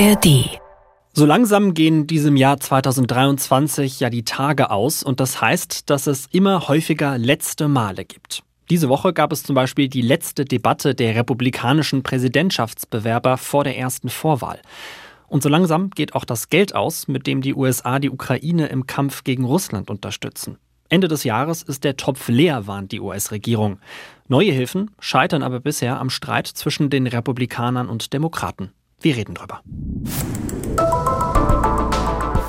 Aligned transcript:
ARD. 0.00 0.58
So 1.12 1.26
langsam 1.26 1.74
gehen 1.74 2.06
diesem 2.06 2.34
Jahr 2.34 2.58
2023 2.58 4.00
ja 4.00 4.08
die 4.08 4.24
Tage 4.24 4.70
aus 4.70 5.02
und 5.02 5.20
das 5.20 5.42
heißt, 5.42 5.90
dass 5.90 6.06
es 6.06 6.24
immer 6.32 6.68
häufiger 6.68 7.18
letzte 7.18 7.68
Male 7.68 8.06
gibt. 8.06 8.42
Diese 8.70 8.88
Woche 8.88 9.12
gab 9.12 9.30
es 9.30 9.42
zum 9.42 9.54
Beispiel 9.54 9.88
die 9.88 10.00
letzte 10.00 10.46
Debatte 10.46 10.94
der 10.94 11.14
republikanischen 11.16 12.02
Präsidentschaftsbewerber 12.02 13.36
vor 13.36 13.62
der 13.62 13.76
ersten 13.76 14.08
Vorwahl. 14.08 14.62
Und 15.28 15.42
so 15.42 15.50
langsam 15.50 15.90
geht 15.90 16.14
auch 16.14 16.24
das 16.24 16.48
Geld 16.48 16.74
aus, 16.74 17.06
mit 17.06 17.26
dem 17.26 17.42
die 17.42 17.54
USA 17.54 17.98
die 17.98 18.08
Ukraine 18.08 18.68
im 18.68 18.86
Kampf 18.86 19.22
gegen 19.22 19.44
Russland 19.44 19.90
unterstützen. 19.90 20.56
Ende 20.88 21.08
des 21.08 21.24
Jahres 21.24 21.62
ist 21.62 21.84
der 21.84 21.98
Topf 21.98 22.28
leer, 22.28 22.66
warnt 22.66 22.92
die 22.92 23.00
US-Regierung. 23.00 23.80
Neue 24.28 24.52
Hilfen 24.52 24.92
scheitern 24.98 25.42
aber 25.42 25.60
bisher 25.60 26.00
am 26.00 26.08
Streit 26.08 26.46
zwischen 26.46 26.88
den 26.88 27.06
Republikanern 27.06 27.90
und 27.90 28.14
Demokraten. 28.14 28.72
Wir 29.02 29.16
reden 29.16 29.34
drüber. 29.34 29.62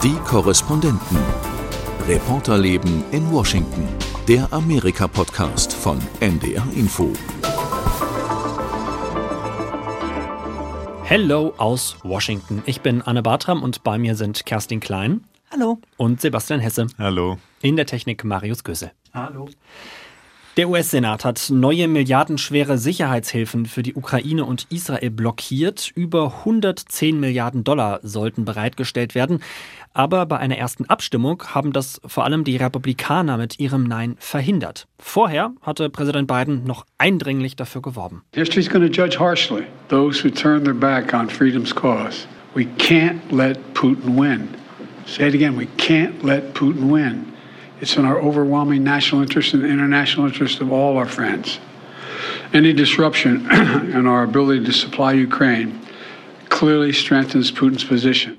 Die 0.03 0.15
Korrespondenten. 0.25 1.17
Reporterleben 2.09 3.05
in 3.11 3.31
Washington. 3.31 3.87
Der 4.27 4.51
Amerika-Podcast 4.51 5.71
von 5.71 5.97
NDR 6.19 6.67
Info. 6.75 7.13
Hello 11.03 11.53
aus 11.57 11.95
Washington. 12.03 12.63
Ich 12.65 12.81
bin 12.81 13.01
Anne 13.01 13.23
Bartram 13.23 13.63
und 13.63 13.83
bei 13.85 13.97
mir 13.97 14.15
sind 14.15 14.45
Kerstin 14.45 14.81
Klein. 14.81 15.23
Hallo. 15.51 15.79
Und 15.95 16.19
Sebastian 16.19 16.59
Hesse. 16.59 16.87
Hallo. 16.97 17.37
In 17.61 17.77
der 17.77 17.85
Technik 17.85 18.25
Marius 18.25 18.65
Gösse. 18.65 18.91
Hallo. 19.13 19.47
Der 20.57 20.67
US-Senat 20.67 21.23
hat 21.23 21.47
neue 21.49 21.87
milliardenschwere 21.87 22.77
Sicherheitshilfen 22.77 23.65
für 23.65 23.83
die 23.83 23.93
Ukraine 23.93 24.43
und 24.43 24.67
Israel 24.69 25.09
blockiert. 25.09 25.89
Über 25.95 26.39
110 26.39 27.21
Milliarden 27.21 27.63
Dollar 27.63 28.01
sollten 28.03 28.43
bereitgestellt 28.43 29.15
werden. 29.15 29.41
Aber 29.93 30.25
bei 30.25 30.39
einer 30.39 30.57
ersten 30.57 30.83
Abstimmung 30.87 31.41
haben 31.47 31.71
das 31.71 32.01
vor 32.05 32.25
allem 32.25 32.43
die 32.43 32.57
Republikaner 32.57 33.37
mit 33.37 33.59
ihrem 33.59 33.85
Nein 33.85 34.17
verhindert. 34.19 34.87
Vorher 34.99 35.53
hatte 35.61 35.89
Präsident 35.89 36.27
Biden 36.27 36.65
noch 36.65 36.85
eindringlich 36.97 37.55
dafür 37.55 37.81
geworben. 37.81 38.23
History's 38.33 38.69
going 38.69 38.85
to 38.85 38.91
judge 38.91 39.17
harshly 39.17 39.63
those 39.87 40.21
who 40.21 40.29
turn 40.29 40.65
their 40.65 40.73
back 40.73 41.13
on 41.13 41.29
freedom's 41.29 41.73
cause. 41.73 42.27
We 42.55 42.65
can't 42.77 43.21
let 43.31 43.57
Putin 43.73 44.17
win. 44.17 44.49
Say 45.05 45.29
it 45.29 45.33
again, 45.33 45.57
we 45.57 45.67
can't 45.77 46.21
let 46.25 46.53
Putin 46.53 46.91
win. 46.91 47.30
It's 47.81 47.97
in 47.97 48.05
our 48.05 48.19
overwhelming 48.19 48.83
national 48.83 49.23
interest 49.23 49.53
and 49.53 49.63
the 49.63 49.67
international 49.67 50.27
interest 50.27 50.61
of 50.61 50.71
all 50.71 50.97
our 50.97 51.07
friends. 51.07 51.59
Any 52.53 52.73
disruption 52.73 53.49
in 53.51 54.05
our 54.05 54.23
ability 54.23 54.65
to 54.65 54.71
supply 54.71 55.13
Ukraine 55.13 55.79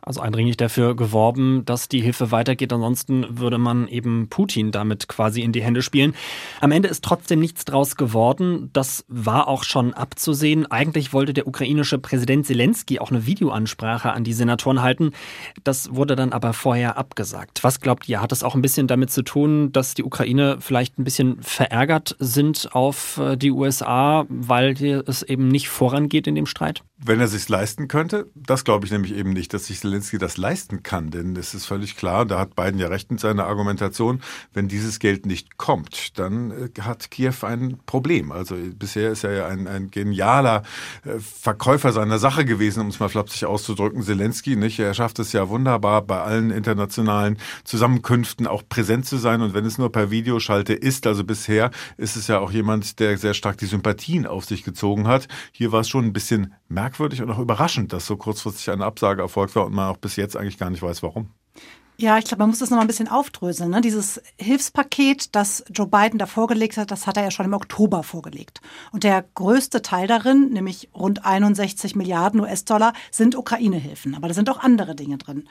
Also 0.03 0.21
eindringlich 0.21 0.57
dafür 0.57 0.95
geworben, 0.95 1.65
dass 1.65 1.89
die 1.89 2.01
Hilfe 2.01 2.31
weitergeht. 2.31 2.73
Ansonsten 2.73 3.27
würde 3.39 3.59
man 3.59 3.89
eben 3.89 4.29
Putin 4.29 4.71
damit 4.71 5.09
quasi 5.09 5.41
in 5.43 5.51
die 5.53 5.63
Hände 5.63 5.83
spielen. 5.83 6.15
Am 6.61 6.71
Ende 6.71 6.89
ist 6.89 7.03
trotzdem 7.03 7.41
nichts 7.41 7.65
draus 7.65 7.97
geworden. 7.97 8.71
Das 8.73 9.05
war 9.09 9.49
auch 9.49 9.65
schon 9.65 9.95
abzusehen. 9.95 10.71
Eigentlich 10.71 11.13
wollte 11.13 11.33
der 11.33 11.49
ukrainische 11.49 11.99
Präsident 11.99 12.47
Zelensky 12.47 13.01
auch 13.01 13.11
eine 13.11 13.27
Videoansprache 13.27 14.13
an 14.13 14.25
die 14.25 14.35
Senatoren 14.35 14.83
halten. 14.83 15.13
Das 15.65 15.95
wurde 15.95 16.15
dann 16.15 16.33
aber 16.33 16.53
vorher 16.53 16.99
abgesagt. 16.99 17.65
Was 17.65 17.81
glaubt 17.81 18.09
ihr? 18.09 18.21
Hat 18.21 18.31
das 18.31 18.45
auch 18.45 18.55
ein 18.55 18.63
bisschen 18.63 18.87
damit 18.87 19.11
zu 19.11 19.23
tun, 19.23 19.73
dass 19.73 19.95
die 19.95 20.05
Ukraine 20.05 20.59
vielleicht 20.61 20.99
ein 20.99 21.05
bisschen 21.05 21.43
verärgert 21.43 22.15
sind 22.19 22.69
auf 22.73 23.19
äh, 23.19 23.37
die 23.37 23.51
USA, 23.51 24.27
weil 24.29 24.73
es 25.07 25.23
eben 25.23 25.49
nicht 25.49 25.69
vorangeht 25.69 26.27
in 26.27 26.35
dem 26.35 26.47
Streit? 26.47 26.83
Wenn 27.05 27.19
er 27.19 27.27
sich 27.27 27.49
leisten 27.49 27.89
könnte, 27.89 28.02
das 28.35 28.65
glaube 28.65 28.87
ich 28.87 28.93
nämlich 28.93 29.15
eben 29.15 29.33
nicht, 29.33 29.53
dass 29.55 29.67
sich 29.67 29.81
Zelensky 29.81 30.19
das 30.19 30.37
leisten 30.37 30.83
kann, 30.83 31.11
denn 31.11 31.37
es 31.37 31.55
ist 31.55 31.67
völlig 31.67 31.97
klar, 31.97 32.27
da 32.27 32.39
hat 32.39 32.55
Biden 32.55 32.79
ja 32.79 32.89
recht 32.89 33.11
mit 33.11 33.21
seiner 33.21 33.47
Argumentation, 33.47 34.23
wenn 34.53 34.69
dieses 34.69 34.99
Geld 34.99 35.27
nicht 35.27 35.57
kommt, 35.59 36.19
dann 36.19 36.51
äh, 36.51 36.81
hat 36.81 37.11
Kiew 37.11 37.35
ein 37.43 37.79
Problem. 37.87 38.33
Also 38.33 38.57
bisher 38.75 39.11
ist 39.11 39.25
er 39.25 39.33
ja 39.33 39.47
ein, 39.47 39.67
ein 39.67 39.91
genialer 39.91 40.63
äh, 41.05 41.19
Verkäufer 41.19 41.93
seiner 41.93 42.19
Sache 42.19 42.45
gewesen, 42.45 42.81
um 42.81 42.89
es 42.89 43.01
mal 43.01 43.09
flapsig 43.09 43.47
auszudrücken, 43.47 44.03
Zelensky, 44.03 44.57
nicht? 44.57 44.79
Er 44.79 44.95
schafft 44.95 45.19
es 45.19 45.33
ja 45.33 45.49
wunderbar, 45.49 46.03
bei 46.03 46.21
allen 46.21 46.51
internationalen 46.51 47.39
Zusammenkünften 47.65 48.47
auch 48.47 48.63
präsent 48.69 49.07
zu 49.07 49.17
sein 49.17 49.41
und 49.43 49.55
wenn 49.55 49.65
es 49.65 49.79
nur 49.79 49.93
per 49.93 50.11
Videoschalte 50.11 50.73
ist, 50.73 51.07
also 51.07 51.25
bisher 51.25 51.71
ist 51.97 52.17
es 52.17 52.29
ja 52.29 52.39
auch 52.39 52.51
jemand, 52.51 52.99
der 53.01 53.17
sehr 53.19 53.35
stark 53.35 53.59
die 53.59 53.67
Sympathien 53.67 54.27
auf 54.27 54.45
sich 54.45 54.65
gezogen 54.65 55.07
hat. 55.07 55.29
Hier 55.53 55.73
war 55.73 55.81
es 55.81 55.89
schon 55.89 56.05
ein 56.05 56.13
bisschen 56.13 56.55
merkwürdig 56.69 57.23
und 57.23 57.31
auch 57.31 57.39
überraschend, 57.39 57.92
dass 57.93 58.07
so 58.07 58.17
kurzfristig 58.17 58.71
eine 58.71 58.85
Absage 58.85 59.23
erfolgt 59.23 59.57
war 59.57 59.67
und 59.67 59.75
man 59.75 59.89
auch 59.89 59.97
bis 59.97 60.17
jetzt 60.17 60.37
eigentlich 60.37 60.59
gar 60.59 60.71
nicht 60.71 60.83
weiß, 60.83 61.03
warum. 61.03 61.31
Ja, 61.99 62.19
ich 62.19 62.25
glaube, 62.25 62.41
man 62.41 62.51
muss 62.51 62.59
das 62.59 62.71
nochmal 62.71 62.85
ein 62.85 62.89
bisschen 62.89 63.07
aufdröseln. 63.07 63.71
Ne? 63.71 63.81
Dieses 63.81 64.21
Hilfspaket, 64.37 65.37
das 65.37 65.63
Joe 65.71 65.87
Biden 65.87 66.19
da 66.19 66.27
vorgelegt 66.27 66.77
hat, 66.77 66.91
das 66.91 67.07
hat 67.07 67.17
er 67.17 67.23
ja 67.23 67.31
schon 67.31 67.47
im 67.47 67.53
Oktober 67.53 68.03
vorgelegt. 68.03 68.61
Und 68.91 69.05
der 69.05 69.25
größte 69.35 69.83
Teil 69.83 70.09
darin, 70.09 70.49
nämlich 70.49 70.89
rund 70.95 71.25
61 71.25 71.95
Milliarden 71.95 72.41
US-Dollar, 72.41 72.93
sind 73.11 73.37
Ukraine-Hilfen. 73.37 74.17
Aber 74.17 74.27
da 74.27 74.35
sind 74.35 74.51
auch 74.51 74.59
andere 74.59 74.97
Dinge 74.97 75.19
drin. 75.19 75.49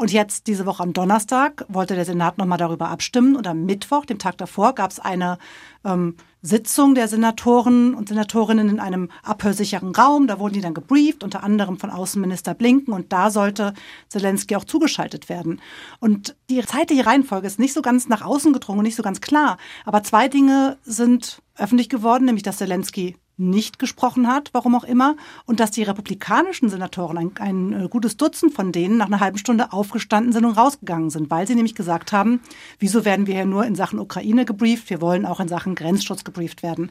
Und 0.00 0.10
jetzt 0.12 0.46
diese 0.46 0.64
Woche 0.64 0.82
am 0.82 0.94
Donnerstag 0.94 1.66
wollte 1.68 1.94
der 1.94 2.06
Senat 2.06 2.38
nochmal 2.38 2.56
darüber 2.56 2.88
abstimmen. 2.88 3.36
Und 3.36 3.46
am 3.46 3.66
Mittwoch, 3.66 4.06
dem 4.06 4.18
Tag 4.18 4.38
davor, 4.38 4.74
gab 4.74 4.92
es 4.92 4.98
eine 4.98 5.36
ähm, 5.84 6.16
Sitzung 6.40 6.94
der 6.94 7.06
Senatoren 7.06 7.92
und 7.92 8.08
Senatorinnen 8.08 8.70
in 8.70 8.80
einem 8.80 9.10
abhörsicheren 9.22 9.94
Raum. 9.94 10.26
Da 10.26 10.38
wurden 10.38 10.54
die 10.54 10.62
dann 10.62 10.72
gebrieft, 10.72 11.22
unter 11.22 11.44
anderem 11.44 11.78
von 11.78 11.90
Außenminister 11.90 12.54
Blinken. 12.54 12.94
Und 12.94 13.12
da 13.12 13.30
sollte 13.30 13.74
Zelensky 14.08 14.56
auch 14.56 14.64
zugeschaltet 14.64 15.28
werden. 15.28 15.60
Und 15.98 16.34
die 16.48 16.64
zeitliche 16.64 17.04
Reihenfolge 17.04 17.46
ist 17.46 17.58
nicht 17.58 17.74
so 17.74 17.82
ganz 17.82 18.08
nach 18.08 18.22
außen 18.22 18.54
gedrungen, 18.54 18.84
nicht 18.84 18.96
so 18.96 19.02
ganz 19.02 19.20
klar. 19.20 19.58
Aber 19.84 20.02
zwei 20.02 20.28
Dinge 20.28 20.78
sind 20.82 21.42
öffentlich 21.58 21.90
geworden, 21.90 22.24
nämlich 22.24 22.42
dass 22.42 22.56
Zelensky 22.56 23.16
nicht 23.40 23.78
gesprochen 23.78 24.28
hat, 24.28 24.50
warum 24.52 24.74
auch 24.74 24.84
immer, 24.84 25.16
und 25.46 25.60
dass 25.60 25.70
die 25.70 25.82
republikanischen 25.82 26.68
Senatoren, 26.68 27.18
ein, 27.18 27.32
ein, 27.38 27.72
äh, 27.72 27.88
gutes 27.88 28.16
Dutzend 28.16 28.54
von 28.54 28.72
denen, 28.72 28.96
nach 28.98 29.06
einer 29.06 29.20
halben 29.20 29.38
Stunde 29.38 29.72
aufgestanden 29.72 30.32
sind 30.32 30.44
und 30.44 30.56
rausgegangen 30.56 31.10
sind, 31.10 31.30
weil 31.30 31.46
sie 31.46 31.54
nämlich 31.54 31.74
gesagt 31.74 32.12
haben, 32.12 32.40
wieso 32.78 33.04
werden 33.04 33.26
wir 33.26 33.34
hier 33.34 33.46
nur 33.46 33.64
in 33.64 33.74
Sachen 33.74 33.98
Ukraine 33.98 34.44
gebrieft, 34.44 34.90
wir 34.90 35.00
wollen 35.00 35.26
auch 35.26 35.40
in 35.40 35.48
Sachen 35.48 35.74
Grenzschutz 35.74 36.24
gebrieft 36.24 36.62
werden. 36.62 36.90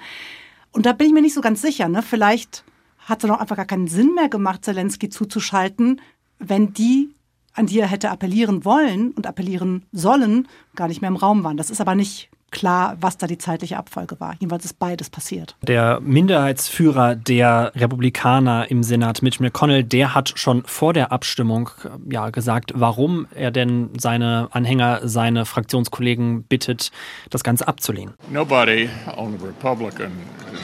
Und 0.71 0.85
da 0.85 0.93
bin 0.93 1.07
ich 1.07 1.13
mir 1.13 1.21
nicht 1.21 1.33
so 1.33 1.41
ganz 1.41 1.61
sicher, 1.61 1.87
ne? 1.87 2.01
vielleicht 2.01 2.63
hat 2.97 3.23
es 3.23 3.29
auch 3.29 3.39
einfach 3.39 3.55
gar 3.55 3.65
keinen 3.65 3.87
Sinn 3.87 4.13
mehr 4.13 4.29
gemacht, 4.29 4.65
Zelensky 4.65 5.09
zuzuschalten, 5.09 6.01
wenn 6.39 6.73
die 6.73 7.09
an 7.53 7.65
die 7.65 7.79
er 7.79 7.87
hätte 7.87 8.09
appellieren 8.09 8.63
wollen 8.63 9.11
und 9.11 9.27
appellieren 9.27 9.85
sollen, 9.91 10.47
gar 10.75 10.87
nicht 10.87 11.01
mehr 11.01 11.09
im 11.09 11.17
Raum 11.17 11.43
waren. 11.43 11.57
Das 11.57 11.69
ist 11.69 11.81
aber 11.81 11.93
nicht 11.95 12.29
klar, 12.51 12.97
was 12.99 13.17
da 13.17 13.27
die 13.27 13.37
zeitliche 13.37 13.77
Abfolge 13.77 14.19
war. 14.19 14.35
Jedenfalls 14.39 14.65
ist 14.65 14.79
beides 14.79 15.09
passiert. 15.09 15.55
Der 15.61 15.99
Minderheitsführer 16.01 17.15
der 17.15 17.71
Republikaner 17.75 18.69
im 18.69 18.83
Senat, 18.83 19.21
Mitch 19.21 19.41
McConnell, 19.41 19.83
der 19.83 20.15
hat 20.15 20.33
schon 20.35 20.63
vor 20.65 20.93
der 20.93 21.11
Abstimmung 21.11 21.69
äh, 21.83 22.13
ja, 22.13 22.29
gesagt, 22.29 22.73
warum 22.75 23.27
er 23.33 23.51
denn 23.51 23.89
seine 23.97 24.49
Anhänger, 24.51 25.01
seine 25.03 25.45
Fraktionskollegen 25.45 26.43
bittet, 26.43 26.91
das 27.29 27.43
Ganze 27.43 27.67
abzulehnen. 27.67 28.13
Nobody 28.29 28.89
on 29.17 29.37
the 29.37 29.45
Republican 29.45 30.11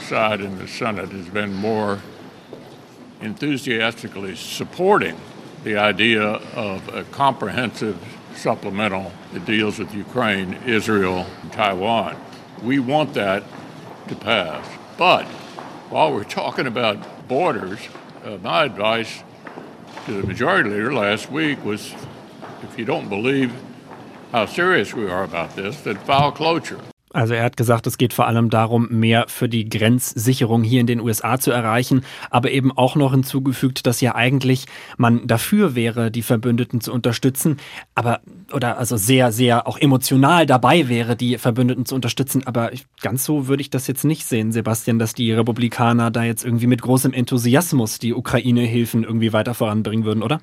side 0.08 0.42
in 0.42 0.58
the 0.58 0.66
Senate 0.66 1.08
has 1.12 1.26
been 1.32 1.54
more 1.54 1.98
enthusiastically 3.20 4.34
supporting 4.36 5.14
the 5.64 5.76
idea 5.76 6.40
of 6.54 6.80
a 6.94 7.02
comprehensive 7.12 7.96
supplemental 8.36 9.12
that 9.32 9.44
deals 9.44 9.78
with 9.78 9.94
Ukraine, 9.94 10.54
Israel, 10.66 11.26
and 11.42 11.52
Taiwan. 11.52 12.16
We 12.62 12.78
want 12.78 13.14
that 13.14 13.42
to 14.08 14.14
pass. 14.14 14.66
But 14.96 15.24
while 15.90 16.12
we're 16.12 16.24
talking 16.24 16.66
about 16.66 17.28
borders, 17.28 17.80
uh, 18.24 18.38
my 18.42 18.64
advice 18.64 19.22
to 20.06 20.20
the 20.20 20.26
majority 20.26 20.70
leader 20.70 20.92
last 20.92 21.30
week 21.30 21.64
was 21.64 21.94
if 22.62 22.78
you 22.78 22.84
don't 22.84 23.08
believe 23.08 23.52
how 24.32 24.46
serious 24.46 24.94
we 24.94 25.08
are 25.08 25.24
about 25.24 25.56
this, 25.56 25.80
then 25.80 25.96
file 25.96 26.32
cloture. 26.32 26.80
Also 27.16 27.32
er 27.32 27.44
hat 27.44 27.56
gesagt, 27.56 27.86
es 27.86 27.96
geht 27.96 28.12
vor 28.12 28.26
allem 28.26 28.50
darum, 28.50 28.88
mehr 28.90 29.24
für 29.28 29.48
die 29.48 29.70
Grenzsicherung 29.70 30.62
hier 30.62 30.82
in 30.82 30.86
den 30.86 31.00
USA 31.00 31.38
zu 31.38 31.50
erreichen, 31.50 32.04
aber 32.28 32.50
eben 32.50 32.76
auch 32.76 32.94
noch 32.94 33.12
hinzugefügt, 33.12 33.86
dass 33.86 34.02
ja 34.02 34.14
eigentlich 34.14 34.66
man 34.98 35.26
dafür 35.26 35.74
wäre, 35.74 36.10
die 36.10 36.20
Verbündeten 36.20 36.82
zu 36.82 36.92
unterstützen, 36.92 37.56
aber 37.94 38.20
oder 38.52 38.76
also 38.76 38.98
sehr, 38.98 39.32
sehr 39.32 39.66
auch 39.66 39.78
emotional 39.78 40.44
dabei 40.44 40.90
wäre, 40.90 41.16
die 41.16 41.38
Verbündeten 41.38 41.86
zu 41.86 41.94
unterstützen. 41.94 42.46
Aber 42.46 42.70
ganz 43.00 43.24
so 43.24 43.48
würde 43.48 43.62
ich 43.62 43.70
das 43.70 43.86
jetzt 43.86 44.04
nicht 44.04 44.26
sehen, 44.26 44.52
Sebastian, 44.52 44.98
dass 44.98 45.14
die 45.14 45.32
Republikaner 45.32 46.10
da 46.10 46.22
jetzt 46.22 46.44
irgendwie 46.44 46.66
mit 46.66 46.82
großem 46.82 47.14
Enthusiasmus 47.14 47.98
die 47.98 48.12
Ukraine-Hilfen 48.12 49.04
irgendwie 49.04 49.32
weiter 49.32 49.54
voranbringen 49.54 50.04
würden, 50.04 50.22
oder? 50.22 50.42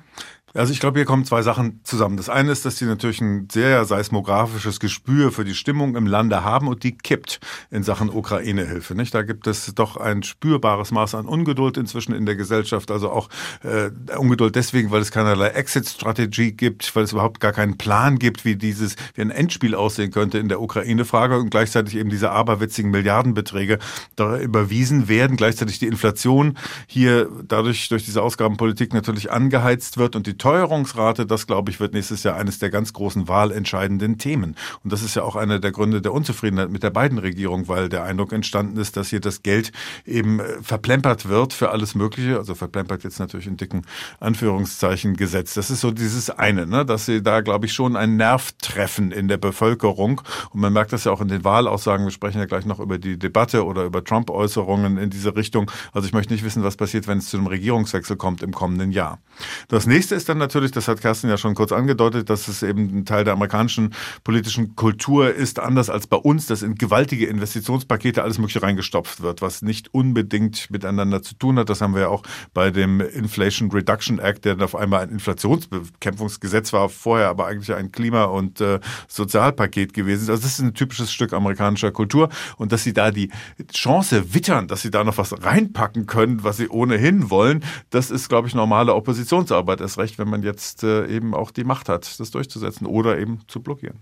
Also 0.56 0.72
ich 0.72 0.78
glaube, 0.78 1.00
hier 1.00 1.04
kommen 1.04 1.24
zwei 1.24 1.42
Sachen 1.42 1.80
zusammen. 1.82 2.16
Das 2.16 2.28
eine 2.28 2.52
ist, 2.52 2.64
dass 2.64 2.78
sie 2.78 2.84
natürlich 2.84 3.20
ein 3.20 3.48
sehr 3.50 3.84
seismografisches 3.84 4.78
Gespür 4.78 5.32
für 5.32 5.44
die 5.44 5.54
Stimmung 5.54 5.96
im 5.96 6.06
Lande 6.06 6.44
haben 6.44 6.68
und 6.68 6.84
die 6.84 6.96
kippt 6.96 7.40
in 7.72 7.82
Sachen 7.82 8.08
Ukraine-Hilfe. 8.08 8.94
Nicht? 8.94 9.12
Da 9.12 9.22
gibt 9.22 9.48
es 9.48 9.74
doch 9.74 9.96
ein 9.96 10.22
spürbares 10.22 10.92
Maß 10.92 11.16
an 11.16 11.26
Ungeduld 11.26 11.76
inzwischen 11.76 12.14
in 12.14 12.24
der 12.24 12.36
Gesellschaft. 12.36 12.92
Also 12.92 13.10
auch 13.10 13.28
äh, 13.64 13.90
Ungeduld 14.16 14.54
deswegen, 14.54 14.92
weil 14.92 15.00
es 15.00 15.10
keinerlei 15.10 15.48
Exit-Strategie 15.48 16.52
gibt, 16.52 16.94
weil 16.94 17.02
es 17.02 17.10
überhaupt 17.10 17.40
gar 17.40 17.52
keinen 17.52 17.76
Plan 17.76 18.20
gibt, 18.20 18.44
wie 18.44 18.54
dieses, 18.54 18.94
wie 19.14 19.22
ein 19.22 19.30
Endspiel 19.30 19.74
aussehen 19.74 20.12
könnte 20.12 20.38
in 20.38 20.48
der 20.48 20.60
Ukraine-Frage 20.60 21.36
und 21.36 21.50
gleichzeitig 21.50 21.96
eben 21.96 22.10
diese 22.10 22.30
aberwitzigen 22.30 22.92
Milliardenbeträge 22.92 23.80
da 24.14 24.38
überwiesen 24.38 25.08
werden. 25.08 25.36
Gleichzeitig 25.36 25.80
die 25.80 25.88
Inflation 25.88 26.56
hier 26.86 27.28
dadurch 27.42 27.88
durch 27.88 28.04
diese 28.04 28.22
Ausgabenpolitik 28.22 28.94
natürlich 28.94 29.32
angeheizt 29.32 29.98
wird 29.98 30.14
und 30.14 30.28
die 30.28 30.43
Teuerungsrate, 30.44 31.24
das 31.24 31.46
glaube 31.46 31.70
ich, 31.70 31.80
wird 31.80 31.94
nächstes 31.94 32.22
Jahr 32.22 32.36
eines 32.36 32.58
der 32.58 32.68
ganz 32.68 32.92
großen 32.92 33.28
wahlentscheidenden 33.28 34.18
Themen. 34.18 34.56
Und 34.82 34.92
das 34.92 35.02
ist 35.02 35.16
ja 35.16 35.22
auch 35.22 35.36
einer 35.36 35.58
der 35.58 35.72
Gründe 35.72 36.02
der 36.02 36.12
Unzufriedenheit 36.12 36.68
mit 36.68 36.82
der 36.82 36.90
beiden 36.90 37.16
Regierung, 37.16 37.66
weil 37.66 37.88
der 37.88 38.04
Eindruck 38.04 38.30
entstanden 38.34 38.76
ist, 38.76 38.98
dass 38.98 39.08
hier 39.08 39.20
das 39.20 39.42
Geld 39.42 39.72
eben 40.04 40.40
äh, 40.40 40.44
verplempert 40.60 41.30
wird 41.30 41.54
für 41.54 41.70
alles 41.70 41.94
Mögliche. 41.94 42.36
Also 42.36 42.54
verplempert 42.54 43.04
jetzt 43.04 43.20
natürlich 43.20 43.46
in 43.46 43.56
dicken 43.56 43.86
Anführungszeichen 44.20 45.16
gesetzt. 45.16 45.56
Das 45.56 45.70
ist 45.70 45.80
so 45.80 45.92
dieses 45.92 46.28
eine, 46.28 46.66
ne? 46.66 46.84
dass 46.84 47.06
sie 47.06 47.22
da, 47.22 47.40
glaube 47.40 47.64
ich, 47.64 47.72
schon 47.72 47.96
einen 47.96 48.18
Nerv 48.18 48.52
treffen 48.60 49.12
in 49.12 49.28
der 49.28 49.38
Bevölkerung. 49.38 50.20
Und 50.50 50.60
man 50.60 50.74
merkt 50.74 50.92
das 50.92 51.04
ja 51.04 51.12
auch 51.12 51.22
in 51.22 51.28
den 51.28 51.42
Wahlaussagen. 51.44 52.04
Wir 52.04 52.10
sprechen 52.10 52.38
ja 52.38 52.44
gleich 52.44 52.66
noch 52.66 52.80
über 52.80 52.98
die 52.98 53.18
Debatte 53.18 53.64
oder 53.64 53.84
über 53.84 54.04
Trump-Äußerungen 54.04 54.98
in 54.98 55.08
diese 55.08 55.36
Richtung. 55.36 55.70
Also 55.94 56.06
ich 56.06 56.12
möchte 56.12 56.34
nicht 56.34 56.44
wissen, 56.44 56.62
was 56.62 56.76
passiert, 56.76 57.06
wenn 57.06 57.16
es 57.16 57.30
zu 57.30 57.38
einem 57.38 57.46
Regierungswechsel 57.46 58.18
kommt 58.18 58.42
im 58.42 58.52
kommenden 58.52 58.92
Jahr. 58.92 59.20
Das 59.68 59.86
nächste 59.86 60.14
ist 60.14 60.28
dann 60.28 60.33
dann 60.34 60.38
natürlich, 60.40 60.72
das 60.72 60.88
hat 60.88 61.00
Kerstin 61.00 61.30
ja 61.30 61.36
schon 61.36 61.54
kurz 61.54 61.72
angedeutet, 61.72 62.28
dass 62.28 62.48
es 62.48 62.62
eben 62.62 62.98
ein 62.98 63.04
Teil 63.04 63.24
der 63.24 63.32
amerikanischen 63.34 63.94
politischen 64.24 64.74
Kultur 64.76 65.32
ist, 65.32 65.58
anders 65.58 65.88
als 65.88 66.06
bei 66.06 66.16
uns, 66.16 66.46
dass 66.46 66.62
in 66.62 66.74
gewaltige 66.74 67.26
Investitionspakete 67.26 68.22
alles 68.22 68.38
Mögliche 68.38 68.62
reingestopft 68.62 69.22
wird, 69.22 69.42
was 69.42 69.62
nicht 69.62 69.94
unbedingt 69.94 70.70
miteinander 70.70 71.22
zu 71.22 71.34
tun 71.36 71.58
hat. 71.58 71.70
Das 71.70 71.80
haben 71.80 71.94
wir 71.94 72.02
ja 72.02 72.08
auch 72.08 72.22
bei 72.52 72.70
dem 72.70 73.00
Inflation 73.00 73.70
Reduction 73.70 74.18
Act, 74.18 74.44
der 74.44 74.56
dann 74.56 74.64
auf 74.64 74.74
einmal 74.74 75.02
ein 75.02 75.10
Inflationsbekämpfungsgesetz 75.10 76.72
war, 76.72 76.88
vorher 76.88 77.28
aber 77.28 77.46
eigentlich 77.46 77.72
ein 77.72 77.92
Klima- 77.92 78.24
und 78.24 78.60
äh, 78.60 78.80
Sozialpaket 79.08 79.94
gewesen 79.94 80.24
ist. 80.24 80.30
Also 80.30 80.42
das 80.42 80.52
ist 80.52 80.60
ein 80.60 80.74
typisches 80.74 81.12
Stück 81.12 81.32
amerikanischer 81.32 81.92
Kultur 81.92 82.28
und 82.56 82.72
dass 82.72 82.82
sie 82.82 82.92
da 82.92 83.10
die 83.10 83.30
Chance 83.72 84.34
wittern, 84.34 84.68
dass 84.68 84.82
sie 84.82 84.90
da 84.90 85.04
noch 85.04 85.16
was 85.16 85.44
reinpacken 85.44 86.06
können, 86.06 86.42
was 86.42 86.56
sie 86.56 86.68
ohnehin 86.68 87.30
wollen, 87.30 87.64
das 87.90 88.10
ist, 88.10 88.28
glaube 88.28 88.48
ich, 88.48 88.54
normale 88.54 88.94
Oppositionsarbeit. 88.94 89.80
Erst 89.80 89.98
recht, 89.98 90.18
wenn 90.18 90.23
man 90.28 90.42
jetzt 90.42 90.82
äh, 90.82 91.06
eben 91.06 91.34
auch 91.34 91.50
die 91.50 91.64
Macht 91.64 91.88
hat, 91.88 92.18
das 92.18 92.30
durchzusetzen 92.30 92.86
oder 92.86 93.18
eben 93.18 93.40
zu 93.48 93.60
blockieren. 93.60 94.00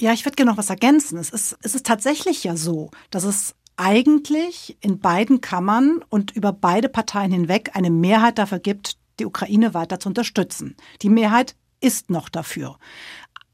Ja, 0.00 0.12
ich 0.12 0.24
würde 0.24 0.36
gerne 0.36 0.50
noch 0.50 0.58
was 0.58 0.70
ergänzen. 0.70 1.18
Es 1.18 1.30
ist, 1.30 1.56
es 1.62 1.74
ist 1.74 1.86
tatsächlich 1.86 2.42
ja 2.44 2.56
so, 2.56 2.90
dass 3.10 3.24
es 3.24 3.54
eigentlich 3.76 4.76
in 4.80 4.98
beiden 4.98 5.40
Kammern 5.40 6.00
und 6.08 6.32
über 6.32 6.52
beide 6.52 6.88
Parteien 6.88 7.32
hinweg 7.32 7.70
eine 7.74 7.90
Mehrheit 7.90 8.38
dafür 8.38 8.58
gibt, 8.58 8.96
die 9.18 9.26
Ukraine 9.26 9.74
weiter 9.74 10.00
zu 10.00 10.08
unterstützen. 10.08 10.76
Die 11.02 11.08
Mehrheit 11.08 11.56
ist 11.80 12.10
noch 12.10 12.28
dafür. 12.28 12.78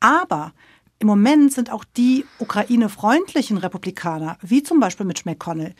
Aber 0.00 0.52
im 0.98 1.06
Moment 1.06 1.52
sind 1.52 1.70
auch 1.70 1.84
die 1.84 2.26
Ukraine-freundlichen 2.38 3.58
Republikaner, 3.58 4.38
wie 4.42 4.62
zum 4.62 4.80
Beispiel 4.80 5.06
Mitch 5.06 5.22
McConnell, 5.24 5.74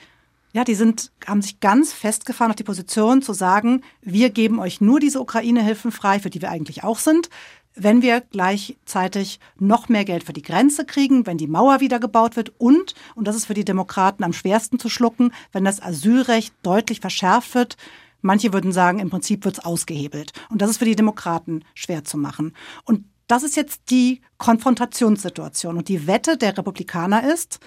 ja, 0.53 0.65
die 0.65 0.75
sind, 0.75 1.13
haben 1.27 1.43
sich 1.43 1.61
ganz 1.61 1.93
festgefahren 1.93 2.51
auf 2.51 2.57
die 2.57 2.65
Position 2.65 3.23
zu 3.23 3.33
sagen, 3.33 3.83
wir 4.03 4.31
geben 4.31 4.59
euch 4.59 4.81
nur 4.81 4.99
diese 4.99 5.21
Ukraine-Hilfen 5.21 5.93
frei, 5.93 6.19
für 6.19 6.31
die 6.31 6.43
wir 6.43 6.51
eigentlich 6.51 6.83
auch 6.83 6.99
sind, 6.99 7.29
wenn 7.75 8.03
wir 8.03 8.21
gleichzeitig 8.21 9.39
noch 9.59 9.89
mehr 9.89 10.05
Geld 10.05 10.25
für 10.25 10.33
die 10.33 10.43
Grenze 10.43 10.85
kriegen, 10.85 11.27
wenn 11.27 11.39
die 11.39 11.47
Mauer 11.47 11.81
wieder 11.81 12.01
gebaut 12.01 12.37
wird 12.37 12.53
und, 12.59 12.95
und 13.15 13.29
das 13.29 13.37
ist 13.37 13.47
für 13.47 13.55
die 13.55 13.65
Demokraten 13.65 14.25
am 14.25 14.33
schwersten 14.33 14.79
zu 14.79 14.89
schlucken, 14.89 15.33
wenn 15.53 15.65
das 15.65 15.81
Asylrecht 15.81 16.53
deutlich 16.63 17.01
verschärft 17.01 17.55
wird. 17.55 17.77
Manche 18.23 18.53
würden 18.53 18.73
sagen, 18.73 18.99
im 18.99 19.09
Prinzip 19.09 19.45
wird 19.45 19.59
es 19.59 19.65
ausgehebelt. 19.65 20.33
Und 20.51 20.61
das 20.61 20.71
ist 20.71 20.79
für 20.79 20.85
die 20.85 20.97
Demokraten 20.97 21.65
schwer 21.75 22.05
zu 22.05 22.19
machen. 22.19 22.55
Und 22.85 23.05
das 23.29 23.45
ist 23.45 23.57
jetzt 23.57 23.91
die 23.91 24.21
Konfrontationssituation. 24.37 25.79
Und 25.79 25.89
die 25.89 26.07
Wette 26.07 26.37
der 26.37 26.59
Republikaner 26.59 27.33
ist, 27.33 27.61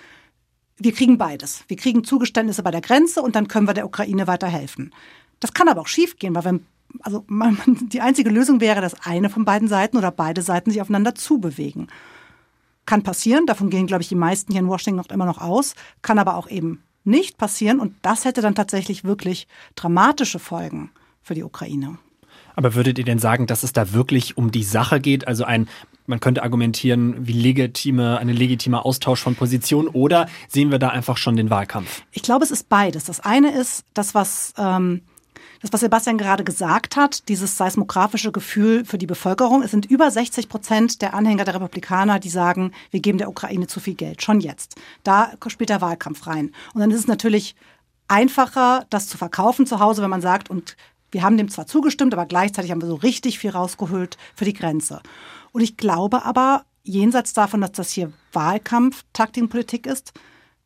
wir 0.77 0.91
kriegen 0.93 1.17
beides. 1.17 1.63
Wir 1.67 1.77
kriegen 1.77 2.03
Zugeständnisse 2.03 2.63
bei 2.63 2.71
der 2.71 2.81
Grenze 2.81 3.21
und 3.21 3.35
dann 3.35 3.47
können 3.47 3.67
wir 3.67 3.73
der 3.73 3.85
Ukraine 3.85 4.27
weiterhelfen. 4.27 4.93
Das 5.39 5.53
kann 5.53 5.67
aber 5.67 5.81
auch 5.81 5.87
schiefgehen, 5.87 6.35
weil 6.35 6.45
wenn 6.45 6.65
also 7.01 7.23
man, 7.27 7.57
die 7.89 8.01
einzige 8.01 8.29
Lösung 8.29 8.61
wäre, 8.61 8.81
dass 8.81 9.05
eine 9.05 9.29
von 9.29 9.45
beiden 9.45 9.67
Seiten 9.67 9.97
oder 9.97 10.11
beide 10.11 10.41
Seiten 10.41 10.71
sich 10.71 10.81
aufeinander 10.81 11.15
zubewegen. 11.15 11.87
Kann 12.85 13.03
passieren, 13.03 13.45
davon 13.45 13.69
gehen, 13.69 13.87
glaube 13.87 14.03
ich, 14.03 14.09
die 14.09 14.15
meisten 14.15 14.51
hier 14.51 14.61
in 14.61 14.67
Washington 14.67 14.97
noch 14.97 15.09
immer 15.09 15.25
noch 15.25 15.39
aus, 15.39 15.75
kann 16.01 16.19
aber 16.19 16.35
auch 16.35 16.49
eben 16.49 16.83
nicht 17.05 17.37
passieren 17.37 17.79
und 17.79 17.95
das 18.01 18.25
hätte 18.25 18.41
dann 18.41 18.55
tatsächlich 18.55 19.03
wirklich 19.03 19.47
dramatische 19.75 20.39
Folgen 20.39 20.91
für 21.21 21.33
die 21.33 21.43
Ukraine. 21.43 21.97
Aber 22.55 22.75
würdet 22.75 22.97
ihr 22.97 23.05
denn 23.05 23.19
sagen, 23.19 23.47
dass 23.47 23.63
es 23.63 23.73
da 23.73 23.93
wirklich 23.93 24.37
um 24.37 24.51
die 24.51 24.63
Sache 24.63 24.99
geht? 24.99 25.27
Also 25.27 25.43
ein, 25.43 25.67
man 26.05 26.19
könnte 26.19 26.43
argumentieren, 26.43 27.27
wie 27.27 27.33
legitime, 27.33 28.17
eine 28.17 28.33
legitime 28.33 28.83
Austausch 28.83 29.21
von 29.21 29.35
Positionen 29.35 29.87
oder 29.87 30.27
sehen 30.47 30.71
wir 30.71 30.79
da 30.79 30.89
einfach 30.89 31.17
schon 31.17 31.35
den 31.35 31.49
Wahlkampf? 31.49 32.03
Ich 32.11 32.23
glaube, 32.23 32.43
es 32.43 32.51
ist 32.51 32.69
beides. 32.69 33.05
Das 33.05 33.19
eine 33.19 33.51
ist 33.51 33.85
das, 33.93 34.13
was, 34.13 34.53
ähm, 34.57 35.01
das, 35.61 35.71
was 35.71 35.79
Sebastian 35.79 36.17
gerade 36.17 36.43
gesagt 36.43 36.95
hat, 36.95 37.29
dieses 37.29 37.57
seismografische 37.57 38.31
Gefühl 38.31 38.85
für 38.85 38.97
die 38.97 39.07
Bevölkerung. 39.07 39.63
Es 39.63 39.71
sind 39.71 39.85
über 39.85 40.11
60 40.11 40.49
Prozent 40.49 41.01
der 41.01 41.13
Anhänger 41.13 41.45
der 41.45 41.55
Republikaner, 41.55 42.19
die 42.19 42.29
sagen, 42.29 42.71
wir 42.91 42.99
geben 42.99 43.17
der 43.17 43.29
Ukraine 43.29 43.67
zu 43.67 43.79
viel 43.79 43.95
Geld, 43.95 44.21
schon 44.21 44.41
jetzt. 44.41 44.75
Da 45.03 45.31
spielt 45.47 45.69
der 45.69 45.81
Wahlkampf 45.81 46.27
rein. 46.27 46.51
Und 46.73 46.81
dann 46.81 46.91
ist 46.91 46.99
es 46.99 47.07
natürlich 47.07 47.55
einfacher, 48.09 48.85
das 48.89 49.07
zu 49.07 49.17
verkaufen 49.17 49.65
zu 49.65 49.79
Hause, 49.79 50.01
wenn 50.01 50.09
man 50.09 50.21
sagt, 50.21 50.49
und 50.49 50.75
wir 51.13 51.23
haben 51.23 51.37
dem 51.37 51.49
zwar 51.49 51.67
zugestimmt, 51.67 52.13
aber 52.13 52.25
gleichzeitig 52.25 52.71
haben 52.71 52.81
wir 52.81 52.87
so 52.87 52.95
richtig 52.95 53.39
viel 53.39 53.51
rausgeholt 53.51 54.17
für 54.35 54.45
die 54.45 54.53
Grenze. 54.53 55.01
Und 55.51 55.61
ich 55.61 55.77
glaube 55.77 56.25
aber, 56.25 56.65
jenseits 56.83 57.33
davon, 57.33 57.61
dass 57.61 57.71
das 57.71 57.91
hier 57.91 58.11
Wahlkampf, 58.31 59.03
Taktikpolitik 59.13 59.85
ist, 59.85 60.13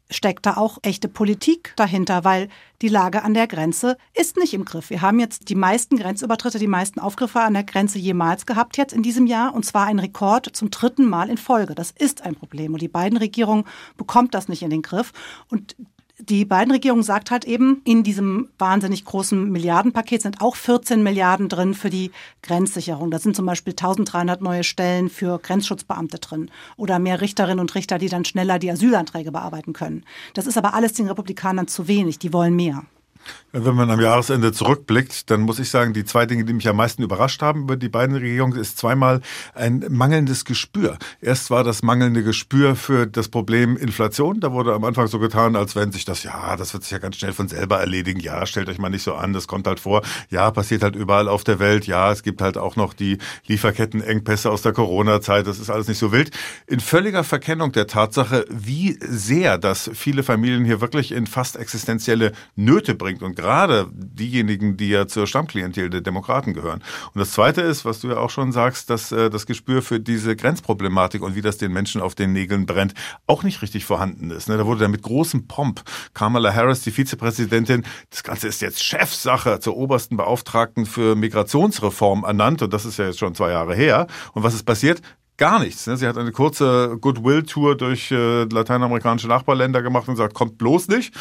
steckt 0.09 0.45
da 0.45 0.55
auch 0.55 0.77
echte 0.83 1.09
Politik 1.09 1.73
dahinter, 1.75 2.23
weil 2.23 2.47
die 2.81 2.87
Lage 2.87 3.23
an 3.23 3.33
der 3.33 3.47
Grenze 3.47 3.97
ist 4.13 4.37
nicht 4.37 4.53
im 4.53 4.63
Griff. 4.63 4.89
Wir 4.89 5.01
haben 5.01 5.19
jetzt 5.19 5.49
die 5.49 5.55
meisten 5.55 5.97
Grenzübertritte, 5.97 6.59
die 6.59 6.67
meisten 6.67 6.99
Aufgriffe 6.99 7.41
an 7.41 7.53
der 7.53 7.65
Grenze 7.65 7.99
jemals 7.99 8.45
gehabt 8.45 8.77
jetzt 8.77 8.93
in 8.93 9.03
diesem 9.03 9.25
Jahr 9.25 9.53
und 9.53 9.65
zwar 9.65 9.87
ein 9.87 9.99
Rekord 9.99 10.55
zum 10.55 10.71
dritten 10.71 11.05
Mal 11.05 11.29
in 11.29 11.37
Folge. 11.37 11.75
Das 11.75 11.91
ist 11.91 12.21
ein 12.21 12.35
Problem 12.35 12.73
und 12.73 12.81
die 12.81 12.87
beiden 12.87 13.17
Regierungen 13.17 13.65
bekommt 13.97 14.33
das 14.33 14.47
nicht 14.47 14.61
in 14.61 14.69
den 14.69 14.81
Griff 14.81 15.11
und 15.49 15.75
die 16.19 16.45
beiden 16.45 16.71
Regierungen 16.71 17.03
sagt 17.03 17.29
halt 17.29 17.45
eben, 17.45 17.81
in 17.83 18.03
diesem 18.03 18.49
wahnsinnig 18.57 19.05
großen 19.05 19.51
Milliardenpaket 19.51 20.23
sind 20.23 20.41
auch 20.41 20.55
14 20.55 21.03
Milliarden 21.03 21.47
drin 21.47 21.75
für 21.75 21.91
die 21.91 22.11
Grenzsicherung. 22.41 23.11
Da 23.11 23.19
sind 23.19 23.35
zum 23.35 23.45
Beispiel 23.45 23.73
1300 23.73 24.41
neue 24.41 24.63
Stellen 24.63 25.09
für 25.09 25.37
Grenzschutzbeamte 25.37 26.17
drin 26.17 26.49
oder 26.75 26.97
mehr 26.97 27.21
Richterinnen 27.21 27.59
und 27.59 27.75
Richter, 27.75 27.99
die 27.99 28.09
dann 28.09 28.25
schneller 28.25 28.57
die 28.57 28.71
Asylanträge 28.71 29.31
bearbeiten 29.31 29.73
können. 29.73 30.05
Das 30.33 30.47
ist 30.47 30.57
aber 30.57 30.73
alles 30.73 30.93
den 30.93 31.07
Republikanern 31.07 31.67
zu 31.67 31.87
wenig. 31.87 32.17
Die 32.17 32.33
wollen 32.33 32.55
mehr. 32.55 32.83
Wenn 33.51 33.75
man 33.75 33.89
am 33.89 33.99
Jahresende 33.99 34.51
zurückblickt, 34.51 35.31
dann 35.31 35.41
muss 35.41 35.57
ich 35.57 35.69
sagen, 35.69 35.93
die 35.93 36.05
zwei 36.05 36.25
Dinge, 36.25 36.45
die 36.45 36.53
mich 36.53 36.67
am 36.67 36.75
meisten 36.75 37.01
überrascht 37.01 37.41
haben 37.41 37.63
über 37.63 37.75
die 37.75 37.89
beiden 37.89 38.15
Regierungen, 38.15 38.59
ist 38.59 38.77
zweimal 38.77 39.21
ein 39.55 39.85
mangelndes 39.89 40.45
Gespür. 40.45 40.97
Erst 41.21 41.49
war 41.49 41.63
das 41.63 41.81
mangelnde 41.81 42.23
Gespür 42.23 42.75
für 42.75 43.07
das 43.07 43.29
Problem 43.29 43.77
Inflation. 43.77 44.39
Da 44.39 44.51
wurde 44.51 44.73
am 44.73 44.83
Anfang 44.83 45.07
so 45.07 45.17
getan, 45.19 45.55
als 45.55 45.75
wenn 45.75 45.91
sich 45.91 46.05
das, 46.05 46.23
ja, 46.23 46.55
das 46.57 46.73
wird 46.73 46.83
sich 46.83 46.91
ja 46.91 46.97
ganz 46.99 47.15
schnell 47.15 47.33
von 47.33 47.47
selber 47.47 47.79
erledigen. 47.79 48.19
Ja, 48.19 48.45
stellt 48.45 48.69
euch 48.69 48.77
mal 48.77 48.89
nicht 48.89 49.03
so 49.03 49.15
an, 49.15 49.33
das 49.33 49.47
kommt 49.47 49.65
halt 49.65 49.79
vor. 49.79 50.01
Ja, 50.29 50.51
passiert 50.51 50.83
halt 50.83 50.95
überall 50.95 51.27
auf 51.27 51.43
der 51.43 51.59
Welt. 51.59 51.87
Ja, 51.87 52.11
es 52.11 52.23
gibt 52.23 52.41
halt 52.41 52.57
auch 52.57 52.75
noch 52.75 52.93
die 52.93 53.17
Lieferkettenengpässe 53.47 54.51
aus 54.51 54.61
der 54.61 54.73
Corona-Zeit. 54.73 55.47
Das 55.47 55.59
ist 55.59 55.69
alles 55.69 55.87
nicht 55.87 55.99
so 55.99 56.11
wild. 56.11 56.31
In 56.67 56.79
völliger 56.79 57.23
Verkennung 57.23 57.71
der 57.71 57.87
Tatsache, 57.87 58.45
wie 58.49 58.97
sehr 59.01 59.57
das 59.57 59.89
viele 59.93 60.23
Familien 60.23 60.65
hier 60.65 60.81
wirklich 60.81 61.11
in 61.11 61.27
fast 61.27 61.55
existenzielle 61.55 62.33
Nöte 62.55 62.95
bringt 62.95 63.16
bringt 63.17 63.23
und 63.23 63.35
gerade 63.35 63.87
diejenigen, 63.93 64.77
die 64.77 64.89
ja 64.89 65.07
zur 65.07 65.27
Stammklientel 65.27 65.89
der 65.89 66.01
Demokraten 66.01 66.53
gehören. 66.53 66.83
Und 67.13 67.19
das 67.19 67.31
Zweite 67.31 67.61
ist, 67.61 67.85
was 67.85 67.99
du 67.99 68.09
ja 68.09 68.17
auch 68.17 68.29
schon 68.29 68.51
sagst, 68.51 68.89
dass 68.89 69.11
äh, 69.11 69.29
das 69.29 69.45
Gespür 69.45 69.81
für 69.81 69.99
diese 69.99 70.35
Grenzproblematik 70.35 71.21
und 71.21 71.35
wie 71.35 71.41
das 71.41 71.57
den 71.57 71.71
Menschen 71.71 72.01
auf 72.01 72.15
den 72.15 72.33
Nägeln 72.33 72.65
brennt, 72.65 72.93
auch 73.25 73.43
nicht 73.43 73.61
richtig 73.61 73.85
vorhanden 73.85 74.31
ist. 74.31 74.49
Ne? 74.49 74.57
Da 74.57 74.65
wurde 74.65 74.81
dann 74.81 74.91
mit 74.91 75.03
großem 75.03 75.47
Pomp 75.47 75.81
Kamala 76.13 76.53
Harris, 76.53 76.81
die 76.81 76.91
Vizepräsidentin, 76.91 77.83
das 78.09 78.23
Ganze 78.23 78.47
ist 78.47 78.61
jetzt 78.61 78.83
Chefsache 78.83 79.59
zur 79.59 79.77
obersten 79.77 80.17
Beauftragten 80.17 80.85
für 80.85 81.15
Migrationsreform 81.15 82.23
ernannt 82.23 82.61
und 82.61 82.73
das 82.73 82.85
ist 82.85 82.97
ja 82.97 83.05
jetzt 83.05 83.19
schon 83.19 83.35
zwei 83.35 83.51
Jahre 83.51 83.75
her. 83.75 84.07
Und 84.33 84.43
was 84.43 84.53
ist 84.53 84.63
passiert? 84.63 85.01
gar 85.37 85.59
nichts. 85.59 85.87
Ne? 85.87 85.97
Sie 85.97 86.07
hat 86.07 86.17
eine 86.17 86.31
kurze 86.31 86.97
Goodwill-Tour 86.99 87.77
durch 87.77 88.11
äh, 88.11 88.43
lateinamerikanische 88.45 89.27
Nachbarländer 89.27 89.81
gemacht 89.81 90.07
und 90.07 90.15
gesagt, 90.15 90.33
kommt 90.33 90.57
bloß 90.57 90.87
nicht. 90.89 91.13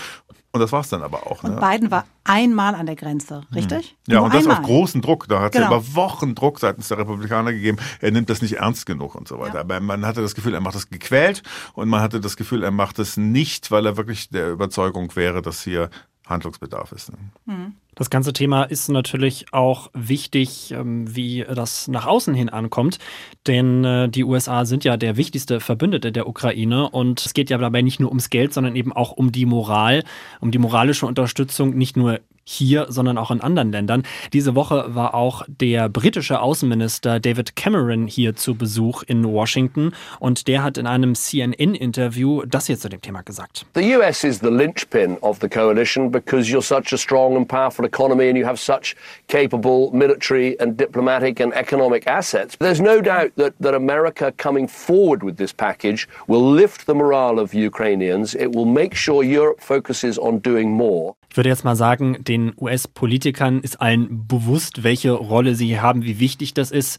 Und 0.57 0.61
das 0.63 0.73
war 0.73 0.81
es 0.81 0.89
dann 0.89 1.03
aber 1.03 1.27
auch. 1.27 1.45
Und 1.45 1.55
ne? 1.55 1.61
Biden 1.61 1.91
war 1.91 2.05
einmal 2.25 2.75
an 2.75 2.87
der 2.87 2.97
Grenze, 2.97 3.43
richtig? 3.55 3.97
Mhm. 4.07 4.13
Ja, 4.13 4.19
Nur 4.19 4.27
und 4.27 4.35
das 4.35 4.45
einmal. 4.45 4.59
auf 4.59 4.63
großen 4.65 5.03
Druck. 5.03 5.29
Da 5.29 5.41
hat 5.41 5.55
es 5.55 5.61
genau. 5.61 5.71
ja 5.71 5.77
über 5.79 5.95
Wochen 5.95 6.35
Druck 6.35 6.59
seitens 6.59 6.89
der 6.89 6.99
Republikaner 6.99 7.53
gegeben. 7.53 7.79
Er 8.01 8.11
nimmt 8.11 8.31
das 8.31 8.43
nicht 8.43 8.55
ernst 8.55 8.87
genug 8.87 9.15
und 9.15 9.29
so 9.29 9.39
weiter. 9.39 9.57
Ja. 9.57 9.61
Aber 9.61 9.81
man 9.81 10.05
hatte 10.07 10.23
das 10.23 10.35
Gefühl, 10.35 10.55
er 10.55 10.61
macht 10.61 10.75
das 10.75 10.89
gequält 10.89 11.43
und 11.75 11.89
man 11.89 12.01
hatte 12.01 12.21
das 12.21 12.37
Gefühl, 12.37 12.63
er 12.65 12.71
macht 12.71 12.99
es 12.99 13.17
nicht, 13.17 13.71
weil 13.71 13.87
er 13.87 13.97
wirklich 13.97 14.31
der 14.31 14.51
Überzeugung 14.51 15.15
wäre, 15.15 15.43
dass 15.43 15.63
hier 15.63 15.91
Handlungsbedarf 16.27 16.93
ist. 16.93 17.13
Ne? 17.13 17.19
Mhm. 17.45 17.75
Das 17.97 18.11
ganze 18.11 18.35
Thema 18.35 18.65
ist 18.65 18.91
natürlich 18.91 19.47
auch 19.53 19.91
wichtig, 19.95 20.71
ähm, 20.71 21.17
wie 21.17 21.47
das 21.49 21.89
nach 21.89 22.07
außen 22.07 22.35
hin 22.35 22.51
ankommt, 22.51 22.99
denn 23.47 23.85
äh, 23.85 24.09
die 24.11 24.23
USA 24.23 24.67
sind 24.67 24.85
ja 24.85 24.99
der 24.99 25.17
wichtigste 25.17 25.61
Verbündete 25.61 26.13
der 26.13 26.29
Ukraine. 26.29 26.91
Und 26.91 27.25
es 27.25 27.33
geht 27.33 27.49
ja 27.49 27.57
dabei 27.57 27.81
nicht 27.81 27.99
nur 27.99 28.11
ums 28.11 28.29
Geld, 28.29 28.53
sondern 28.53 28.77
eben 28.77 28.93
auch 28.93 29.13
um 29.13 29.33
die 29.33 29.47
Moral, 29.47 30.05
um 30.41 30.51
die 30.51 30.59
moralische 30.59 31.07
Unterstützung 31.07 31.75
nicht 31.75 31.97
nur 31.97 32.21
hier, 32.47 32.87
sondern 32.89 33.19
auch 33.19 33.31
in 33.31 33.41
anderen 33.41 33.73
Ländern. 33.73 34.05
Diese 34.33 34.55
Woche 34.55 34.85
war 34.89 35.15
auch 35.15 35.43
der 35.49 35.89
britische 35.89 36.41
Außenminister 36.41 37.19
David 37.21 37.57
Cameron 37.57 38.07
hier 38.07 38.37
zu 38.37 38.55
Besuch 38.55 39.03
in 39.03 39.25
Washington 39.25 39.93
und 40.21 40.47
der 40.47 40.63
hat 40.63 40.79
in 40.79 40.87
einem 40.87 41.15
CNN-Interview 41.15 42.43
das 42.47 42.67
hier 42.67 42.79
zu 42.79 42.89
dem 42.89 43.03
Thema 43.03 43.23
gesagt. 43.23 43.67
The 43.75 43.97
US 43.97 44.23
is 44.23 44.39
the 44.41 44.49
linchpin 44.49 45.19
of 45.21 45.39
the 45.41 45.49
coalition 45.49 46.11
because 46.11 46.49
you're 46.49 46.63
such 46.63 46.93
a 46.93 46.97
strong 46.97 47.37
and 47.37 47.49
powerful 47.49 47.85
economy 47.85 48.29
and 48.29 48.39
you 48.39 48.47
have 48.47 48.59
such 48.59 48.95
capable 49.29 49.91
military 49.93 50.57
and 50.61 50.79
diplomatic 50.79 51.41
and 51.41 51.53
economic 51.55 52.07
assets. 52.07 52.57
There's 52.59 52.81
no 52.81 53.01
doubt 53.01 53.33
that, 53.37 53.55
that 53.61 53.75
America 53.75 54.33
coming 54.37 54.69
forward 54.69 55.25
with 55.25 55.37
this 55.37 55.53
package 55.53 56.09
will 56.29 56.49
lift 56.49 56.87
the 56.87 56.95
morale 56.95 57.41
of 57.41 57.53
Ukrainians. 57.53 58.35
It 58.35 58.55
will 58.55 58.67
make 58.67 58.95
sure 58.95 59.25
Europe 59.25 59.61
focuses 59.61 60.19
on 60.19 60.39
doing 60.39 60.71
more. 60.71 61.17
Ich 61.37 61.39
würde 61.39 61.51
jetzt 61.51 61.65
mal 61.65 61.77
sagen, 61.77 62.17
den 62.25 62.36
US-Politikern 62.59 63.61
ist 63.61 63.81
allen 63.81 64.27
bewusst, 64.27 64.83
welche 64.83 65.13
Rolle 65.13 65.55
sie 65.55 65.81
haben, 65.81 66.05
wie 66.05 66.21
wichtig 66.21 66.55
das 66.55 66.71
ist. 66.71 66.99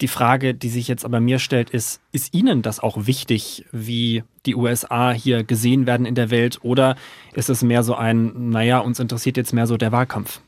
Die 0.00 0.08
Frage, 0.08 0.54
die 0.54 0.68
sich 0.68 0.88
jetzt 0.88 1.04
aber 1.04 1.20
mir 1.20 1.38
stellt, 1.38 1.70
ist, 1.70 2.00
ist 2.12 2.34
Ihnen 2.34 2.62
das 2.62 2.80
auch 2.80 3.06
wichtig, 3.06 3.64
wie 3.72 4.24
die 4.46 4.56
USA 4.56 5.12
hier 5.12 5.44
gesehen 5.44 5.86
werden 5.86 6.06
in 6.06 6.14
der 6.14 6.30
Welt? 6.30 6.58
Oder 6.62 6.96
ist 7.34 7.50
es 7.50 7.62
mehr 7.62 7.82
so 7.82 7.94
ein, 7.94 8.50
naja, 8.50 8.78
uns 8.78 8.98
interessiert 8.98 9.36
jetzt 9.36 9.52
mehr 9.52 9.66
so 9.66 9.76
der 9.76 9.92
Wahlkampf? 9.92 10.40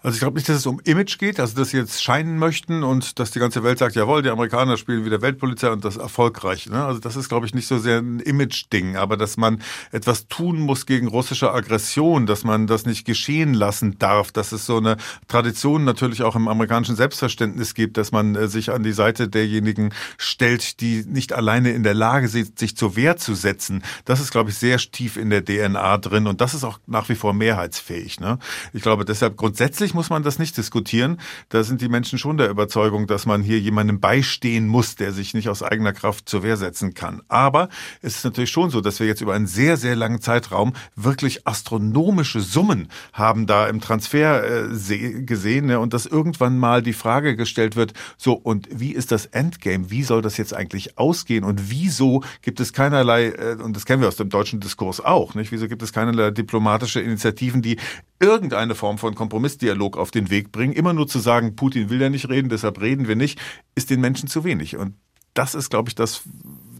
Also 0.00 0.14
ich 0.14 0.20
glaube 0.20 0.36
nicht, 0.36 0.48
dass 0.48 0.58
es 0.58 0.66
um 0.66 0.78
Image 0.84 1.18
geht, 1.18 1.40
also 1.40 1.56
dass 1.56 1.70
sie 1.70 1.76
jetzt 1.76 2.04
scheinen 2.04 2.38
möchten 2.38 2.84
und 2.84 3.18
dass 3.18 3.32
die 3.32 3.40
ganze 3.40 3.64
Welt 3.64 3.80
sagt, 3.80 3.96
jawohl, 3.96 4.22
die 4.22 4.30
Amerikaner 4.30 4.76
spielen 4.76 5.04
wieder 5.04 5.22
Weltpolizei 5.22 5.70
und 5.70 5.84
das 5.84 5.96
erfolgreich. 5.96 6.66
Ne? 6.70 6.84
Also 6.84 7.00
das 7.00 7.16
ist, 7.16 7.28
glaube 7.28 7.46
ich, 7.46 7.54
nicht 7.54 7.66
so 7.66 7.78
sehr 7.78 7.98
ein 7.98 8.20
Image-Ding, 8.20 8.96
aber 8.96 9.16
dass 9.16 9.36
man 9.36 9.60
etwas 9.90 10.28
tun 10.28 10.60
muss 10.60 10.86
gegen 10.86 11.08
russische 11.08 11.52
Aggression, 11.52 12.26
dass 12.26 12.44
man 12.44 12.68
das 12.68 12.86
nicht 12.86 13.06
geschehen 13.06 13.54
lassen 13.54 13.98
darf, 13.98 14.30
dass 14.30 14.52
es 14.52 14.66
so 14.66 14.76
eine 14.76 14.98
Tradition 15.26 15.82
natürlich 15.82 16.22
auch 16.22 16.36
im 16.36 16.46
amerikanischen 16.46 16.94
Selbstverständnis 16.94 17.74
gibt, 17.74 17.96
dass 17.96 18.12
man 18.12 18.36
äh, 18.36 18.46
sich 18.46 18.70
an 18.70 18.84
die 18.84 18.92
Seite 18.92 19.28
derjenigen 19.28 19.92
stellt, 20.16 20.80
die 20.80 21.04
nicht 21.08 21.32
alleine 21.32 21.72
in 21.72 21.82
der 21.82 21.94
Lage 21.94 22.28
sind, 22.28 22.56
sich 22.56 22.76
zur 22.76 22.94
Wehr 22.94 23.16
zu 23.16 23.34
setzen. 23.34 23.82
Das 24.04 24.20
ist, 24.20 24.30
glaube 24.30 24.50
ich, 24.50 24.58
sehr 24.58 24.78
tief 24.78 25.16
in 25.16 25.28
der 25.28 25.44
DNA 25.44 25.98
drin 25.98 26.28
und 26.28 26.40
das 26.40 26.54
ist 26.54 26.62
auch 26.62 26.78
nach 26.86 27.08
wie 27.08 27.16
vor 27.16 27.34
mehrheitsfähig. 27.34 28.20
Ne? 28.20 28.38
Ich 28.72 28.82
glaube 28.82 29.04
deshalb 29.04 29.36
grundsätzlich 29.36 29.57
Inhaltlich 29.58 29.94
muss 29.94 30.10
man 30.10 30.22
das 30.22 30.38
nicht 30.38 30.56
diskutieren. 30.56 31.18
Da 31.48 31.62
sind 31.62 31.80
die 31.80 31.88
Menschen 31.88 32.18
schon 32.18 32.36
der 32.36 32.50
Überzeugung, 32.50 33.06
dass 33.06 33.24
man 33.24 33.42
hier 33.42 33.58
jemandem 33.58 34.00
beistehen 34.00 34.66
muss, 34.66 34.96
der 34.96 35.12
sich 35.12 35.32
nicht 35.32 35.48
aus 35.48 35.62
eigener 35.62 35.92
Kraft 35.92 36.28
zur 36.28 36.42
Wehr 36.42 36.56
setzen 36.56 36.92
kann. 36.92 37.22
Aber 37.28 37.68
es 38.02 38.16
ist 38.16 38.24
natürlich 38.24 38.50
schon 38.50 38.68
so, 38.68 38.80
dass 38.80 39.00
wir 39.00 39.06
jetzt 39.06 39.22
über 39.22 39.32
einen 39.34 39.46
sehr, 39.46 39.76
sehr 39.76 39.96
langen 39.96 40.20
Zeitraum 40.20 40.74
wirklich 40.94 41.46
astronomische 41.46 42.40
Summen 42.40 42.88
haben 43.12 43.46
da 43.46 43.66
im 43.66 43.80
Transfer 43.80 44.68
äh, 44.68 45.22
gesehen 45.22 45.66
ne? 45.66 45.80
und 45.80 45.94
dass 45.94 46.06
irgendwann 46.06 46.58
mal 46.58 46.82
die 46.82 46.92
Frage 46.92 47.34
gestellt 47.34 47.76
wird, 47.76 47.94
so 48.16 48.34
und 48.34 48.68
wie 48.70 48.92
ist 48.92 49.10
das 49.10 49.26
Endgame? 49.26 49.90
Wie 49.90 50.02
soll 50.02 50.20
das 50.20 50.36
jetzt 50.36 50.54
eigentlich 50.54 50.98
ausgehen? 50.98 51.44
Und 51.44 51.70
wieso 51.70 52.22
gibt 52.42 52.60
es 52.60 52.72
keinerlei, 52.72 53.28
äh, 53.28 53.56
und 53.62 53.74
das 53.74 53.86
kennen 53.86 54.02
wir 54.02 54.08
aus 54.08 54.16
dem 54.16 54.28
deutschen 54.28 54.60
Diskurs 54.60 55.00
auch, 55.00 55.34
nicht? 55.34 55.52
Wieso 55.52 55.68
gibt 55.68 55.82
es 55.82 55.92
keinerlei 55.92 56.30
diplomatische 56.30 57.00
Initiativen, 57.00 57.62
die 57.62 57.78
irgendeine 58.20 58.74
Form 58.74 58.98
von 58.98 59.14
Kompromissdialog 59.14 59.96
auf 59.96 60.10
den 60.10 60.30
Weg 60.30 60.52
bringen. 60.52 60.72
Immer 60.72 60.92
nur 60.92 61.06
zu 61.06 61.18
sagen, 61.18 61.56
Putin 61.56 61.90
will 61.90 62.00
ja 62.00 62.10
nicht 62.10 62.28
reden, 62.28 62.48
deshalb 62.48 62.80
reden 62.80 63.08
wir 63.08 63.16
nicht, 63.16 63.40
ist 63.74 63.90
den 63.90 64.00
Menschen 64.00 64.28
zu 64.28 64.44
wenig. 64.44 64.76
Und 64.76 64.94
das 65.34 65.54
ist, 65.54 65.70
glaube 65.70 65.88
ich, 65.88 65.94
das 65.94 66.22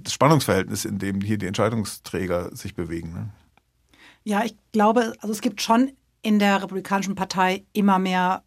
Spannungsverhältnis, 0.09 0.85
in 0.85 0.99
dem 0.99 1.21
hier 1.21 1.39
die 1.39 1.47
Entscheidungsträger 1.47 2.55
sich 2.57 2.75
bewegen. 2.75 3.13
Ne? 3.13 3.31
Ja, 4.25 4.45
ich 4.45 4.57
glaube, 4.73 5.15
also 5.21 5.33
es 5.33 5.41
gibt 5.41 5.63
schon 5.63 5.93
in 6.23 6.39
der 6.39 6.63
Republikanischen 6.63 7.15
Partei 7.15 7.65
immer 7.73 7.99
mehr 7.99 8.43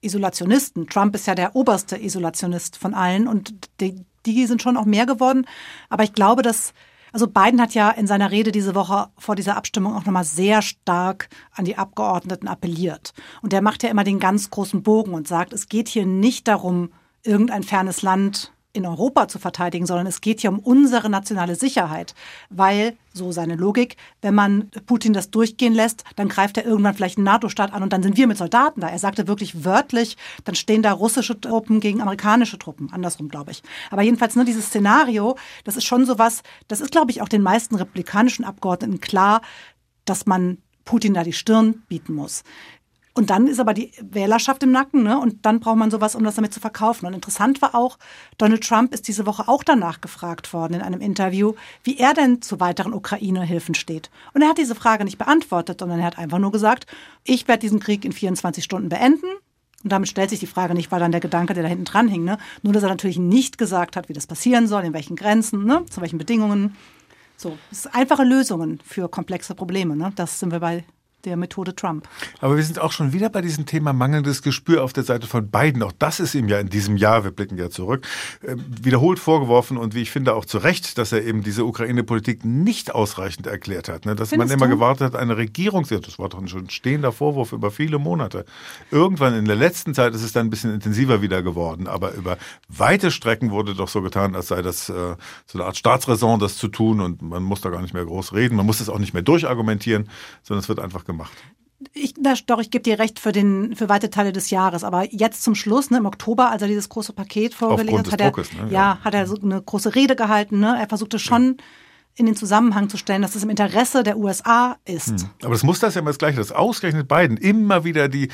Isolationisten. 0.00 0.88
Trump 0.88 1.14
ist 1.14 1.26
ja 1.26 1.34
der 1.34 1.54
oberste 1.54 1.96
Isolationist 1.96 2.76
von 2.76 2.92
allen 2.94 3.28
und 3.28 3.70
die, 3.80 4.04
die 4.26 4.46
sind 4.46 4.62
schon 4.62 4.76
auch 4.76 4.84
mehr 4.84 5.06
geworden. 5.06 5.46
Aber 5.88 6.02
ich 6.02 6.12
glaube, 6.12 6.42
dass 6.42 6.74
also 7.12 7.26
Biden 7.26 7.60
hat 7.60 7.74
ja 7.74 7.90
in 7.90 8.06
seiner 8.06 8.30
Rede 8.30 8.52
diese 8.52 8.74
Woche 8.74 9.08
vor 9.18 9.36
dieser 9.36 9.56
Abstimmung 9.56 9.94
auch 9.94 10.04
nochmal 10.04 10.24
sehr 10.24 10.62
stark 10.62 11.28
an 11.52 11.64
die 11.64 11.76
Abgeordneten 11.76 12.48
appelliert. 12.48 13.12
Und 13.42 13.52
der 13.52 13.62
macht 13.62 13.82
ja 13.82 13.90
immer 13.90 14.04
den 14.04 14.18
ganz 14.18 14.50
großen 14.50 14.82
Bogen 14.82 15.14
und 15.14 15.28
sagt, 15.28 15.52
es 15.52 15.68
geht 15.68 15.88
hier 15.88 16.06
nicht 16.06 16.48
darum, 16.48 16.92
irgendein 17.22 17.62
fernes 17.62 18.02
Land 18.02 18.52
in 18.72 18.86
Europa 18.86 19.28
zu 19.28 19.38
verteidigen, 19.38 19.86
sondern 19.86 20.06
es 20.06 20.20
geht 20.20 20.40
hier 20.40 20.50
um 20.50 20.58
unsere 20.58 21.10
nationale 21.10 21.56
Sicherheit, 21.56 22.14
weil, 22.48 22.96
so 23.12 23.30
seine 23.30 23.56
Logik, 23.56 23.96
wenn 24.22 24.34
man 24.34 24.70
Putin 24.86 25.12
das 25.12 25.30
durchgehen 25.30 25.74
lässt, 25.74 26.04
dann 26.16 26.28
greift 26.28 26.56
er 26.56 26.64
irgendwann 26.64 26.94
vielleicht 26.94 27.18
einen 27.18 27.26
NATO-Staat 27.26 27.72
an 27.74 27.82
und 27.82 27.92
dann 27.92 28.02
sind 28.02 28.16
wir 28.16 28.26
mit 28.26 28.38
Soldaten 28.38 28.80
da. 28.80 28.88
Er 28.88 28.98
sagte 28.98 29.28
wirklich 29.28 29.64
wörtlich, 29.64 30.16
dann 30.44 30.54
stehen 30.54 30.82
da 30.82 30.92
russische 30.92 31.38
Truppen 31.38 31.80
gegen 31.80 32.00
amerikanische 32.00 32.58
Truppen, 32.58 32.90
andersrum 32.92 33.28
glaube 33.28 33.50
ich. 33.50 33.62
Aber 33.90 34.02
jedenfalls 34.02 34.36
nur 34.36 34.46
dieses 34.46 34.66
Szenario, 34.66 35.36
das 35.64 35.76
ist 35.76 35.84
schon 35.84 36.06
sowas, 36.06 36.42
das 36.68 36.80
ist 36.80 36.92
glaube 36.92 37.10
ich 37.10 37.20
auch 37.20 37.28
den 37.28 37.42
meisten 37.42 37.74
republikanischen 37.74 38.44
Abgeordneten 38.44 39.00
klar, 39.00 39.42
dass 40.06 40.24
man 40.24 40.58
Putin 40.84 41.14
da 41.14 41.22
die 41.22 41.32
Stirn 41.32 41.82
bieten 41.88 42.14
muss. 42.14 42.42
Und 43.14 43.28
dann 43.28 43.46
ist 43.46 43.60
aber 43.60 43.74
die 43.74 43.92
Wählerschaft 44.00 44.62
im 44.62 44.70
Nacken, 44.70 45.02
ne? 45.02 45.18
Und 45.18 45.44
dann 45.44 45.60
braucht 45.60 45.76
man 45.76 45.90
sowas, 45.90 46.14
um 46.14 46.24
das 46.24 46.36
damit 46.36 46.54
zu 46.54 46.60
verkaufen. 46.60 47.04
Und 47.04 47.12
interessant 47.12 47.60
war 47.60 47.74
auch, 47.74 47.98
Donald 48.38 48.66
Trump 48.66 48.94
ist 48.94 49.06
diese 49.06 49.26
Woche 49.26 49.48
auch 49.48 49.62
danach 49.62 50.00
gefragt 50.00 50.52
worden 50.54 50.74
in 50.74 50.80
einem 50.80 51.02
Interview, 51.02 51.52
wie 51.84 51.98
er 51.98 52.14
denn 52.14 52.40
zu 52.40 52.58
weiteren 52.58 52.94
Ukraine-Hilfen 52.94 53.74
steht. 53.74 54.10
Und 54.32 54.40
er 54.40 54.48
hat 54.48 54.56
diese 54.56 54.74
Frage 54.74 55.04
nicht 55.04 55.18
beantwortet, 55.18 55.80
sondern 55.80 56.00
er 56.00 56.06
hat 56.06 56.18
einfach 56.18 56.38
nur 56.38 56.52
gesagt, 56.52 56.86
ich 57.24 57.46
werde 57.48 57.60
diesen 57.60 57.80
Krieg 57.80 58.06
in 58.06 58.12
24 58.12 58.64
Stunden 58.64 58.88
beenden. 58.88 59.26
Und 59.84 59.92
damit 59.92 60.08
stellt 60.08 60.30
sich 60.30 60.40
die 60.40 60.46
Frage 60.46 60.72
nicht, 60.72 60.90
war 60.90 61.00
dann 61.00 61.12
der 61.12 61.20
Gedanke, 61.20 61.52
der 61.52 61.64
da 61.64 61.68
hinten 61.68 61.84
dran 61.84 62.08
hing, 62.08 62.24
ne? 62.24 62.38
Nur, 62.62 62.72
dass 62.72 62.82
er 62.82 62.88
natürlich 62.88 63.18
nicht 63.18 63.58
gesagt 63.58 63.96
hat, 63.96 64.08
wie 64.08 64.14
das 64.14 64.26
passieren 64.26 64.66
soll, 64.68 64.84
in 64.84 64.94
welchen 64.94 65.16
Grenzen, 65.16 65.64
ne? 65.64 65.84
Zu 65.90 66.00
welchen 66.00 66.18
Bedingungen. 66.18 66.76
So, 67.36 67.58
es 67.70 67.80
ist 67.80 67.94
einfache 67.94 68.24
Lösungen 68.24 68.80
für 68.84 69.08
komplexe 69.08 69.54
Probleme, 69.54 69.96
ne? 69.96 70.12
Das 70.14 70.40
sind 70.40 70.50
wir 70.50 70.60
bei 70.60 70.84
der 71.24 71.36
Methode 71.36 71.74
Trump. 71.76 72.08
Aber 72.40 72.56
wir 72.56 72.62
sind 72.64 72.80
auch 72.80 72.92
schon 72.92 73.12
wieder 73.12 73.28
bei 73.28 73.40
diesem 73.40 73.66
Thema 73.66 73.92
mangelndes 73.92 74.42
Gespür 74.42 74.82
auf 74.82 74.92
der 74.92 75.04
Seite 75.04 75.26
von 75.26 75.50
Biden. 75.50 75.82
Auch 75.82 75.92
das 75.98 76.20
ist 76.20 76.34
ihm 76.34 76.48
ja 76.48 76.58
in 76.58 76.68
diesem 76.68 76.96
Jahr, 76.96 77.24
wir 77.24 77.30
blicken 77.30 77.56
ja 77.58 77.70
zurück, 77.70 78.06
äh, 78.42 78.56
wiederholt 78.82 79.18
vorgeworfen 79.18 79.76
und 79.76 79.94
wie 79.94 80.02
ich 80.02 80.10
finde 80.10 80.34
auch 80.34 80.44
zu 80.44 80.58
Recht, 80.58 80.98
dass 80.98 81.12
er 81.12 81.24
eben 81.24 81.42
diese 81.42 81.64
Ukraine-Politik 81.64 82.44
nicht 82.44 82.94
ausreichend 82.94 83.46
erklärt 83.46 83.88
hat. 83.88 84.04
Ne? 84.04 84.16
Dass 84.16 84.30
Findest 84.30 84.50
man 84.50 84.58
immer 84.58 84.68
du? 84.68 84.76
gewartet 84.76 85.12
hat, 85.12 85.16
eine 85.20 85.36
Regierung, 85.36 85.86
das 85.88 86.18
war 86.18 86.28
doch 86.28 86.46
schon 86.48 86.70
stehender 86.70 87.12
Vorwurf 87.12 87.52
über 87.52 87.70
viele 87.70 87.98
Monate. 87.98 88.44
Irgendwann 88.90 89.34
in 89.34 89.44
der 89.44 89.56
letzten 89.56 89.94
Zeit 89.94 90.14
ist 90.14 90.22
es 90.22 90.32
dann 90.32 90.46
ein 90.46 90.50
bisschen 90.50 90.74
intensiver 90.74 91.22
wieder 91.22 91.42
geworden, 91.42 91.86
aber 91.86 92.14
über 92.14 92.36
weite 92.68 93.10
Strecken 93.10 93.50
wurde 93.50 93.74
doch 93.74 93.88
so 93.88 94.02
getan, 94.02 94.34
als 94.34 94.48
sei 94.48 94.62
das 94.62 94.88
äh, 94.88 94.92
so 95.46 95.58
eine 95.58 95.64
Art 95.64 95.76
Staatsräson, 95.76 96.40
das 96.40 96.56
zu 96.56 96.68
tun 96.68 97.00
und 97.00 97.22
man 97.22 97.42
muss 97.42 97.60
da 97.60 97.70
gar 97.70 97.82
nicht 97.82 97.94
mehr 97.94 98.04
groß 98.04 98.32
reden, 98.32 98.56
man 98.56 98.66
muss 98.66 98.80
es 98.80 98.88
auch 98.88 98.98
nicht 98.98 99.14
mehr 99.14 99.22
durchargumentieren, 99.22 100.08
sondern 100.42 100.62
es 100.62 100.68
wird 100.68 100.80
einfach 100.80 101.04
gemacht 101.04 101.11
gemacht. 101.12 101.32
Ich, 101.94 102.14
na, 102.20 102.34
doch, 102.46 102.60
ich 102.60 102.70
gebe 102.70 102.82
dir 102.82 102.98
recht 102.98 103.18
für, 103.18 103.32
den, 103.32 103.74
für 103.74 103.88
weite 103.88 104.08
Teile 104.08 104.32
des 104.32 104.50
Jahres. 104.50 104.84
Aber 104.84 105.12
jetzt 105.12 105.42
zum 105.42 105.54
Schluss, 105.54 105.90
ne, 105.90 105.98
im 105.98 106.06
Oktober, 106.06 106.50
als 106.50 106.62
er 106.62 106.68
dieses 106.68 106.88
große 106.88 107.12
Paket 107.12 107.54
vorgelegt 107.54 107.98
hat, 107.98 108.12
hat 108.12 108.20
er, 108.20 108.30
Druckes, 108.30 108.52
ne? 108.52 108.66
ja. 108.66 108.70
ja. 108.70 108.98
hat 109.02 109.14
er 109.14 109.26
so 109.26 109.36
eine 109.40 109.60
große 109.60 109.94
Rede 109.94 110.14
gehalten. 110.14 110.60
Ne? 110.60 110.76
Er 110.78 110.88
versuchte 110.88 111.18
schon 111.18 111.56
ja 111.58 111.64
in 112.14 112.26
den 112.26 112.36
Zusammenhang 112.36 112.90
zu 112.90 112.98
stellen, 112.98 113.22
dass 113.22 113.34
es 113.34 113.42
im 113.42 113.48
Interesse 113.48 114.02
der 114.02 114.18
USA 114.18 114.76
ist. 114.84 115.20
Hm. 115.20 115.30
Aber 115.42 115.52
das 115.52 115.62
muss 115.62 115.80
das 115.80 115.94
ja 115.94 116.00
immer 116.00 116.10
das 116.10 116.18
Gleiche, 116.18 116.36
dass 116.36 116.52
ausgerechnet 116.52 117.08
Biden 117.08 117.38
immer 117.38 117.84
wieder 117.84 118.08
die, 118.08 118.28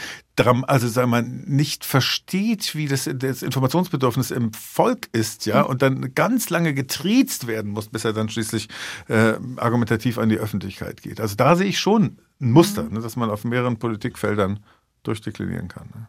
also 0.67 0.89
sagen 0.89 1.11
wir 1.11 1.23
nicht 1.23 1.85
versteht, 1.85 2.75
wie 2.75 2.89
das, 2.89 3.09
das 3.15 3.43
Informationsbedürfnis 3.43 4.33
im 4.33 4.53
Volk 4.53 5.09
ist, 5.13 5.47
ja, 5.47 5.63
hm. 5.63 5.71
und 5.71 5.83
dann 5.83 6.15
ganz 6.15 6.51
lange 6.51 6.75
getriezt 6.75 7.47
werden 7.47 7.71
muss, 7.71 7.89
bis 7.89 8.05
er 8.05 8.13
dann 8.13 8.29
schließlich 8.29 8.69
äh, 9.07 9.35
argumentativ 9.57 10.19
an 10.19 10.29
die 10.29 10.39
Öffentlichkeit 10.39 11.03
geht. 11.03 11.21
Also 11.21 11.37
da 11.37 11.55
sehe 11.55 11.69
ich 11.69 11.79
schon 11.79 12.19
ein 12.41 12.53
Muster, 12.53 12.85
hm. 12.85 12.95
ne, 12.95 13.01
dass 13.01 13.17
man 13.17 13.31
auf 13.31 13.45
mehreren 13.45 13.79
Politikfeldern 13.79 14.61
durchdeklinieren 15.03 15.69
kann. 15.69 15.89
Ne? 15.95 16.09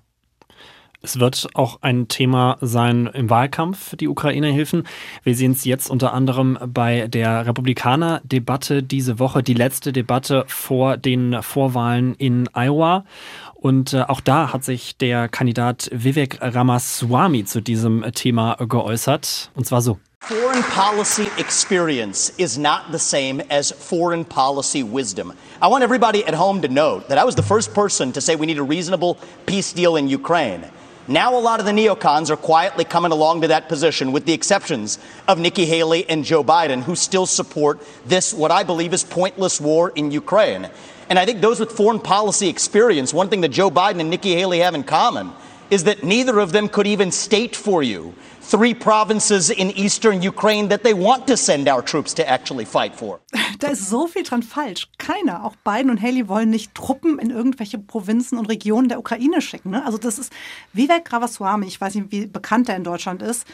Es 1.01 1.17
wird 1.17 1.47
auch 1.53 1.81
ein 1.81 2.09
Thema 2.09 2.57
sein 2.59 3.07
im 3.13 3.29
Wahlkampf, 3.29 3.95
die 3.95 4.09
Ukraine-Hilfen. 4.09 4.83
Wir 5.23 5.33
sehen 5.33 5.53
es 5.53 5.63
jetzt 5.63 5.89
unter 5.89 6.13
anderem 6.13 6.57
bei 6.67 7.07
der 7.07 7.45
Republikaner-Debatte 7.45 8.83
diese 8.83 9.17
Woche, 9.17 9.41
die 9.41 9.53
letzte 9.53 9.93
Debatte 9.93 10.43
vor 10.47 10.97
den 10.97 11.41
Vorwahlen 11.41 12.15
in 12.15 12.49
Iowa. 12.53 13.05
Und 13.53 13.93
äh, 13.93 14.01
auch 14.01 14.19
da 14.19 14.51
hat 14.51 14.65
sich 14.65 14.97
der 14.97 15.29
Kandidat 15.29 15.89
Vivek 15.93 16.39
Ramaswamy 16.41 17.45
zu 17.45 17.61
diesem 17.61 18.03
Thema 18.13 18.55
geäußert. 18.55 19.51
Und 19.55 19.65
zwar 19.65 19.81
so. 19.81 19.99
Foreign 20.23 20.61
policy 20.61 21.27
experience 21.39 22.31
is 22.37 22.55
not 22.55 22.91
the 22.91 22.99
same 22.99 23.41
as 23.49 23.71
foreign 23.71 24.23
policy 24.23 24.83
wisdom. 24.83 25.33
I 25.59 25.69
want 25.69 25.83
everybody 25.83 26.23
at 26.23 26.35
home 26.35 26.61
to 26.61 26.67
note 26.67 27.09
that 27.09 27.17
I 27.17 27.23
was 27.23 27.33
the 27.33 27.41
first 27.41 27.73
person 27.73 28.11
to 28.11 28.21
say 28.21 28.35
we 28.35 28.45
need 28.45 28.59
a 28.59 28.63
reasonable 28.63 29.17
peace 29.47 29.73
deal 29.73 29.95
in 29.95 30.07
Ukraine. 30.07 30.69
Now, 31.07 31.35
a 31.35 31.39
lot 31.39 31.59
of 31.59 31.65
the 31.65 31.71
neocons 31.71 32.29
are 32.29 32.37
quietly 32.37 32.83
coming 32.83 33.11
along 33.11 33.41
to 33.41 33.47
that 33.47 33.69
position, 33.69 34.11
with 34.11 34.25
the 34.25 34.33
exceptions 34.33 34.99
of 35.27 35.39
Nikki 35.39 35.65
Haley 35.65 36.07
and 36.07 36.23
Joe 36.23 36.43
Biden, 36.43 36.83
who 36.83 36.95
still 36.95 37.25
support 37.25 37.79
this, 38.05 38.31
what 38.31 38.51
I 38.51 38.61
believe 38.61 38.93
is 38.93 39.03
pointless 39.03 39.59
war 39.59 39.91
in 39.95 40.11
Ukraine. 40.11 40.69
And 41.09 41.17
I 41.17 41.25
think 41.25 41.41
those 41.41 41.59
with 41.59 41.71
foreign 41.71 41.99
policy 41.99 42.49
experience, 42.49 43.15
one 43.15 43.29
thing 43.29 43.41
that 43.41 43.49
Joe 43.49 43.71
Biden 43.71 43.99
and 43.99 44.11
Nikki 44.11 44.35
Haley 44.35 44.59
have 44.59 44.75
in 44.75 44.83
common 44.83 45.31
is 45.69 45.83
that 45.83 46.03
neither 46.03 46.39
of 46.39 46.51
them 46.51 46.69
could 46.69 46.87
even 46.87 47.11
state 47.11 47.55
for 47.55 47.83
you 47.83 48.13
three 48.49 48.73
provinces 48.73 49.49
in 49.49 49.71
eastern 49.71 50.21
Ukraine 50.21 50.69
that 50.69 50.83
they 50.83 50.93
want 50.93 51.27
to 51.27 51.37
send 51.37 51.67
our 51.69 51.83
troops 51.83 52.13
to 52.15 52.27
actually 52.27 52.65
fight 52.65 52.95
for. 52.95 53.19
Da 53.59 53.67
ist 53.67 53.89
so 53.89 54.07
viel 54.07 54.23
dran 54.23 54.41
falsch. 54.41 54.87
Keiner, 54.97 55.45
auch 55.45 55.55
Biden 55.57 55.91
und 55.91 56.01
Haley 56.01 56.27
wollen 56.27 56.49
nicht 56.49 56.73
Truppen 56.73 57.19
in 57.19 57.29
irgendwelche 57.29 57.77
Provinzen 57.77 58.37
und 58.37 58.47
Regionen 58.47 58.89
der 58.89 58.99
Ukraine 58.99 59.41
schicken. 59.41 59.71
Ne? 59.71 59.85
Also 59.85 59.97
das 59.97 60.17
ist 60.17 60.33
Vivek 60.73 61.11
Ramaswamy, 61.11 61.67
ich 61.67 61.79
weiß 61.79 61.95
nicht, 61.95 62.11
wie 62.11 62.25
bekannt 62.25 62.69
er 62.69 62.75
in 62.75 62.83
Deutschland 62.83 63.21
ist, 63.21 63.45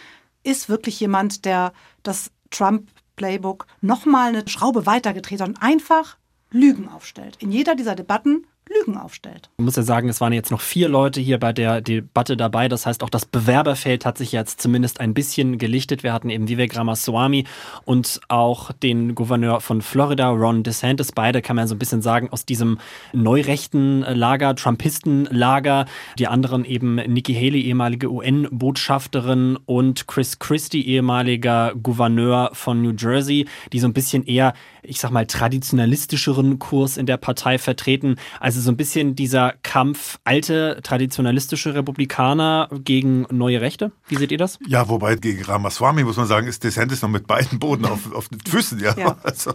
ist 0.43 0.69
wirklich 0.69 0.99
jemand, 0.99 1.43
der 1.43 1.73
das 2.03 2.31
Trump-Playbook 2.51 3.65
nochmal 3.81 4.29
eine 4.29 4.47
Schraube 4.47 4.85
weitergedreht 4.85 5.41
hat 5.41 5.49
und 5.49 5.61
einfach 5.61 6.17
Lügen 6.51 6.87
aufstellt. 6.87 7.37
In 7.39 7.51
jeder 7.51 7.75
dieser 7.75 7.95
Debatten 7.95 8.45
Lügen 8.67 8.97
aufstellt. 8.97 9.49
Ich 9.57 9.63
muss 9.63 9.75
ja 9.75 9.83
sagen, 9.83 10.09
es 10.09 10.21
waren 10.21 10.33
jetzt 10.33 10.49
noch 10.49 10.61
vier 10.61 10.89
Leute 10.89 11.21
hier 11.21 11.39
bei 11.39 11.53
der 11.53 11.81
Debatte 11.81 12.35
dabei. 12.35 12.67
Das 12.67 12.85
heißt, 12.85 13.03
auch 13.03 13.09
das 13.09 13.25
Bewerberfeld 13.25 14.05
hat 14.05 14.17
sich 14.17 14.31
jetzt 14.31 14.59
zumindest 14.59 14.99
ein 14.99 15.13
bisschen 15.13 15.57
gelichtet. 15.57 16.01
Wir 16.01 16.13
hatten 16.13 16.29
eben 16.29 16.47
Vivek 16.47 16.75
Ramaswamy 16.75 17.45
und 17.85 18.21
auch 18.27 18.71
den 18.71 19.13
Gouverneur 19.13 19.61
von 19.61 19.81
Florida, 19.81 20.29
Ron 20.29 20.63
DeSantis. 20.63 21.11
Beide 21.11 21.41
kann 21.41 21.55
man 21.55 21.67
so 21.67 21.75
ein 21.75 21.79
bisschen 21.79 22.01
sagen, 22.01 22.29
aus 22.31 22.45
diesem 22.45 22.79
neurechten 23.13 24.01
Lager, 24.01 24.55
Trumpistenlager. 24.55 25.85
Die 26.17 26.27
anderen 26.27 26.65
eben 26.65 26.95
Nikki 26.95 27.35
Haley, 27.35 27.61
ehemalige 27.61 28.11
UN-Botschafterin 28.11 29.59
und 29.65 30.07
Chris 30.07 30.39
Christie, 30.39 30.85
ehemaliger 30.87 31.73
Gouverneur 31.75 32.49
von 32.53 32.81
New 32.81 32.93
Jersey, 32.97 33.47
die 33.71 33.79
so 33.79 33.87
ein 33.87 33.93
bisschen 33.93 34.23
eher 34.25 34.53
ich 34.87 34.99
sag 34.99 35.11
mal, 35.11 35.25
traditionalistischeren 35.25 36.59
Kurs 36.59 36.97
in 36.97 37.05
der 37.05 37.17
Partei 37.17 37.57
vertreten. 37.57 38.15
Also 38.39 38.54
so 38.61 38.71
ein 38.71 38.77
bisschen 38.77 39.15
dieser 39.15 39.53
Kampf 39.63 40.19
alte, 40.23 40.79
traditionalistische 40.83 41.73
Republikaner 41.73 42.69
gegen 42.83 43.25
neue 43.31 43.61
Rechte. 43.61 43.91
Wie 44.07 44.15
seht 44.15 44.31
ihr 44.31 44.37
das? 44.37 44.59
Ja, 44.67 44.89
wobei 44.89 45.15
gegen 45.15 45.43
Ramaswamy 45.43 46.03
muss 46.03 46.17
man 46.17 46.27
sagen, 46.27 46.47
ist 46.47 46.63
DeSantis 46.63 47.01
noch 47.01 47.09
mit 47.09 47.27
beiden 47.27 47.59
Boden 47.59 47.85
auf, 47.85 48.11
auf 48.13 48.29
den 48.29 48.39
Füßen. 48.39 48.79
Ja. 48.79 48.95
ja. 48.97 49.15
Also, 49.25 49.53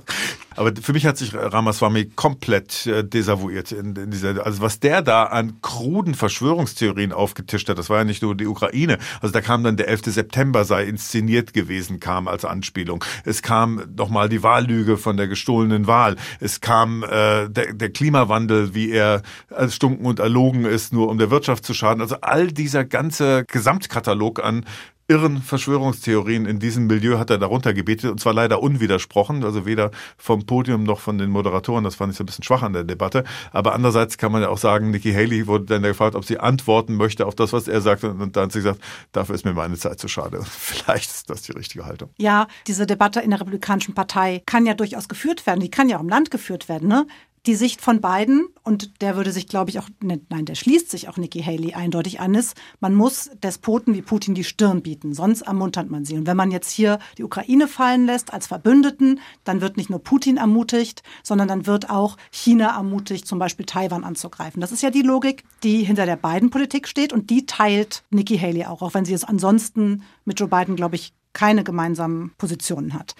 aber 0.56 0.72
für 0.80 0.92
mich 0.92 1.06
hat 1.06 1.16
sich 1.16 1.32
Ramaswamy 1.32 2.06
komplett 2.06 2.86
äh, 2.86 3.04
desavouiert. 3.04 3.72
In, 3.72 3.94
in 3.94 4.10
dieser, 4.10 4.44
also 4.44 4.60
was 4.60 4.80
der 4.80 5.00
da 5.00 5.24
an 5.24 5.62
kruden 5.62 6.14
Verschwörungstheorien 6.14 7.12
aufgetischt 7.12 7.68
hat, 7.68 7.78
das 7.78 7.88
war 7.88 7.98
ja 7.98 8.04
nicht 8.04 8.22
nur 8.22 8.34
die 8.34 8.46
Ukraine. 8.46 8.98
Also 9.20 9.32
da 9.32 9.40
kam 9.40 9.62
dann 9.62 9.76
der 9.76 9.88
11. 9.88 10.06
September 10.06 10.64
sei 10.64 10.84
inszeniert 10.84 11.52
gewesen, 11.52 12.00
kam 12.00 12.28
als 12.28 12.44
Anspielung. 12.44 13.04
Es 13.24 13.42
kam 13.42 13.82
nochmal 13.96 14.28
die 14.28 14.42
Wahllüge 14.42 14.96
von 14.96 15.16
der 15.16 15.28
gestohlenen 15.28 15.86
Wahl. 15.86 16.16
Es 16.40 16.60
kam 16.60 17.02
äh, 17.04 17.48
der, 17.48 17.72
der 17.72 17.90
Klimawandel, 17.90 18.74
wie 18.74 18.89
er 18.90 19.22
erstunken 19.48 20.06
und 20.06 20.18
erlogen 20.18 20.64
ist, 20.64 20.92
nur 20.92 21.08
um 21.08 21.18
der 21.18 21.30
Wirtschaft 21.30 21.64
zu 21.64 21.74
schaden. 21.74 22.00
Also 22.00 22.16
all 22.20 22.48
dieser 22.48 22.84
ganze 22.84 23.44
Gesamtkatalog 23.46 24.42
an 24.42 24.64
irren 25.10 25.42
Verschwörungstheorien 25.42 26.46
in 26.46 26.60
diesem 26.60 26.86
Milieu 26.86 27.18
hat 27.18 27.30
er 27.30 27.38
darunter 27.38 27.74
gebetet 27.74 28.12
und 28.12 28.20
zwar 28.20 28.32
leider 28.32 28.62
unwidersprochen, 28.62 29.42
also 29.42 29.66
weder 29.66 29.90
vom 30.16 30.46
Podium 30.46 30.84
noch 30.84 31.00
von 31.00 31.18
den 31.18 31.30
Moderatoren, 31.30 31.82
das 31.82 31.96
fand 31.96 32.12
ich 32.12 32.18
so 32.18 32.22
ein 32.22 32.26
bisschen 32.26 32.44
schwach 32.44 32.62
an 32.62 32.72
der 32.72 32.84
Debatte, 32.84 33.24
aber 33.50 33.74
andererseits 33.74 34.18
kann 34.18 34.30
man 34.30 34.42
ja 34.42 34.48
auch 34.48 34.58
sagen, 34.58 34.92
Nikki 34.92 35.12
Haley 35.12 35.48
wurde 35.48 35.64
dann 35.64 35.82
gefragt, 35.82 36.14
ob 36.14 36.24
sie 36.24 36.38
antworten 36.38 36.94
möchte 36.94 37.26
auf 37.26 37.34
das, 37.34 37.52
was 37.52 37.66
er 37.66 37.80
sagte 37.80 38.08
und 38.12 38.36
dann 38.36 38.44
hat 38.44 38.52
sie 38.52 38.60
gesagt, 38.60 38.80
dafür 39.10 39.34
ist 39.34 39.44
mir 39.44 39.52
meine 39.52 39.76
Zeit 39.76 39.98
zu 39.98 40.06
schade. 40.06 40.42
Vielleicht 40.44 41.10
ist 41.10 41.28
das 41.28 41.42
die 41.42 41.52
richtige 41.52 41.86
Haltung. 41.86 42.10
Ja, 42.16 42.46
diese 42.68 42.86
Debatte 42.86 43.18
in 43.18 43.30
der 43.30 43.40
Republikanischen 43.40 43.94
Partei 43.94 44.44
kann 44.46 44.64
ja 44.64 44.74
durchaus 44.74 45.08
geführt 45.08 45.44
werden, 45.44 45.58
die 45.58 45.70
kann 45.70 45.88
ja 45.88 45.96
auch 45.96 46.02
im 46.02 46.08
Land 46.08 46.30
geführt 46.30 46.68
werden, 46.68 46.86
ne? 46.86 47.08
Die 47.46 47.54
Sicht 47.54 47.80
von 47.80 48.00
beiden, 48.00 48.48
und 48.62 49.00
der 49.00 49.16
würde 49.16 49.32
sich, 49.32 49.46
glaube 49.46 49.70
ich, 49.70 49.78
auch, 49.78 49.88
ne, 50.02 50.20
nein, 50.28 50.44
der 50.44 50.54
schließt 50.54 50.90
sich 50.90 51.08
auch 51.08 51.16
Nikki 51.16 51.42
Haley 51.42 51.72
eindeutig 51.72 52.20
an, 52.20 52.34
ist, 52.34 52.54
man 52.80 52.94
muss 52.94 53.30
Despoten 53.42 53.94
wie 53.94 54.02
Putin 54.02 54.34
die 54.34 54.44
Stirn 54.44 54.82
bieten, 54.82 55.14
sonst 55.14 55.42
ermuntert 55.42 55.90
man 55.90 56.04
sie. 56.04 56.16
Und 56.16 56.26
wenn 56.26 56.36
man 56.36 56.50
jetzt 56.50 56.70
hier 56.70 56.98
die 57.16 57.24
Ukraine 57.24 57.66
fallen 57.66 58.04
lässt 58.04 58.32
als 58.32 58.46
Verbündeten, 58.46 59.20
dann 59.44 59.62
wird 59.62 59.78
nicht 59.78 59.88
nur 59.88 60.02
Putin 60.02 60.36
ermutigt, 60.36 61.02
sondern 61.22 61.48
dann 61.48 61.66
wird 61.66 61.88
auch 61.88 62.18
China 62.30 62.76
ermutigt, 62.76 63.26
zum 63.26 63.38
Beispiel 63.38 63.64
Taiwan 63.64 64.04
anzugreifen. 64.04 64.60
Das 64.60 64.72
ist 64.72 64.82
ja 64.82 64.90
die 64.90 65.02
Logik, 65.02 65.44
die 65.62 65.82
hinter 65.82 66.04
der 66.04 66.16
beiden 66.16 66.50
Politik 66.50 66.88
steht 66.88 67.12
und 67.12 67.30
die 67.30 67.46
teilt 67.46 68.04
Nikki 68.10 68.38
Haley 68.38 68.66
auch, 68.66 68.82
auch 68.82 68.92
wenn 68.92 69.06
sie 69.06 69.14
es 69.14 69.24
ansonsten 69.24 70.02
mit 70.26 70.38
Joe 70.38 70.48
Biden, 70.48 70.76
glaube 70.76 70.96
ich, 70.96 71.14
keine 71.32 71.64
gemeinsamen 71.64 72.32
Positionen 72.36 72.92
hat. 72.92 73.14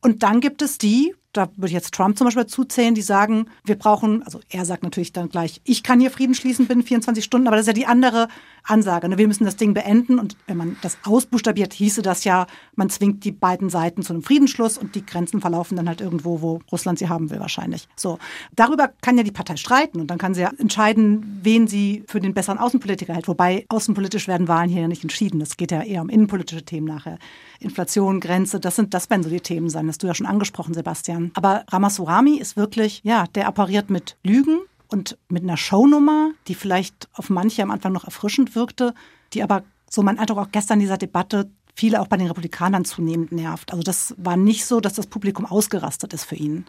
Und 0.00 0.22
dann 0.22 0.40
gibt 0.40 0.62
es 0.62 0.78
die, 0.78 1.14
da 1.36 1.48
würde 1.56 1.68
ich 1.68 1.72
jetzt 1.72 1.94
Trump 1.94 2.16
zum 2.16 2.26
Beispiel 2.26 2.46
zuzählen, 2.46 2.94
die 2.94 3.02
sagen, 3.02 3.48
wir 3.64 3.76
brauchen, 3.76 4.22
also 4.22 4.40
er 4.48 4.64
sagt 4.64 4.82
natürlich 4.82 5.12
dann 5.12 5.28
gleich, 5.28 5.60
ich 5.64 5.82
kann 5.82 6.00
hier 6.00 6.10
Frieden 6.10 6.34
schließen 6.34 6.66
binnen 6.66 6.82
24 6.82 7.24
Stunden, 7.24 7.46
aber 7.46 7.56
das 7.56 7.64
ist 7.64 7.68
ja 7.68 7.72
die 7.72 7.86
andere 7.86 8.28
Ansage. 8.62 9.08
Ne? 9.08 9.18
Wir 9.18 9.28
müssen 9.28 9.44
das 9.44 9.56
Ding 9.56 9.74
beenden 9.74 10.18
und 10.18 10.36
wenn 10.46 10.56
man 10.56 10.76
das 10.82 10.98
ausbuchstabiert, 11.04 11.72
hieße 11.72 12.02
das 12.02 12.24
ja, 12.24 12.46
man 12.74 12.90
zwingt 12.90 13.24
die 13.24 13.32
beiden 13.32 13.70
Seiten 13.70 14.02
zu 14.02 14.12
einem 14.12 14.22
Friedensschluss 14.22 14.78
und 14.78 14.94
die 14.94 15.04
Grenzen 15.04 15.40
verlaufen 15.40 15.76
dann 15.76 15.88
halt 15.88 16.00
irgendwo, 16.00 16.40
wo 16.40 16.60
Russland 16.72 16.98
sie 16.98 17.08
haben 17.08 17.30
will 17.30 17.40
wahrscheinlich. 17.40 17.88
So, 17.96 18.18
darüber 18.54 18.90
kann 19.00 19.16
ja 19.16 19.22
die 19.22 19.32
Partei 19.32 19.56
streiten 19.56 20.00
und 20.00 20.10
dann 20.10 20.18
kann 20.18 20.34
sie 20.34 20.42
ja 20.42 20.50
entscheiden, 20.58 21.40
wen 21.42 21.66
sie 21.66 22.04
für 22.06 22.20
den 22.20 22.34
besseren 22.34 22.58
Außenpolitiker 22.58 23.14
hält. 23.14 23.28
Wobei 23.28 23.66
außenpolitisch 23.68 24.28
werden 24.28 24.48
Wahlen 24.48 24.70
hier 24.70 24.82
ja 24.82 24.88
nicht 24.88 25.02
entschieden. 25.02 25.40
Das 25.40 25.56
geht 25.56 25.70
ja 25.70 25.82
eher 25.82 26.02
um 26.02 26.08
innenpolitische 26.08 26.64
Themen 26.64 26.86
nachher. 26.86 27.18
Inflation, 27.60 28.20
Grenze, 28.20 28.60
das 28.60 28.76
sind, 28.76 28.94
das 28.94 29.08
werden 29.10 29.22
so 29.22 29.30
die 29.30 29.40
Themen 29.40 29.70
sein. 29.70 29.86
Das 29.86 29.94
hast 29.94 30.02
du 30.02 30.06
ja 30.06 30.14
schon 30.14 30.26
angesprochen, 30.26 30.74
Sebastian. 30.74 31.25
Aber 31.34 31.64
Ramaswamy 31.68 32.36
ist 32.36 32.56
wirklich, 32.56 33.00
ja, 33.04 33.26
der 33.34 33.46
appariert 33.46 33.90
mit 33.90 34.16
Lügen 34.22 34.60
und 34.88 35.18
mit 35.28 35.42
einer 35.42 35.56
Shownummer, 35.56 36.30
die 36.48 36.54
vielleicht 36.54 37.08
auf 37.14 37.30
manche 37.30 37.62
am 37.62 37.70
Anfang 37.70 37.92
noch 37.92 38.04
erfrischend 38.04 38.54
wirkte, 38.54 38.94
die 39.32 39.42
aber, 39.42 39.62
so 39.90 40.02
mein 40.02 40.18
Eindruck 40.18 40.38
auch 40.38 40.50
gestern 40.52 40.74
in 40.74 40.80
dieser 40.80 40.98
Debatte, 40.98 41.50
viele 41.74 42.00
auch 42.00 42.08
bei 42.08 42.16
den 42.16 42.26
Republikanern 42.26 42.84
zunehmend 42.84 43.32
nervt. 43.32 43.70
Also 43.70 43.82
das 43.82 44.14
war 44.16 44.36
nicht 44.36 44.64
so, 44.64 44.80
dass 44.80 44.94
das 44.94 45.06
Publikum 45.06 45.44
ausgerastet 45.44 46.12
ist 46.14 46.24
für 46.24 46.34
ihn. 46.34 46.64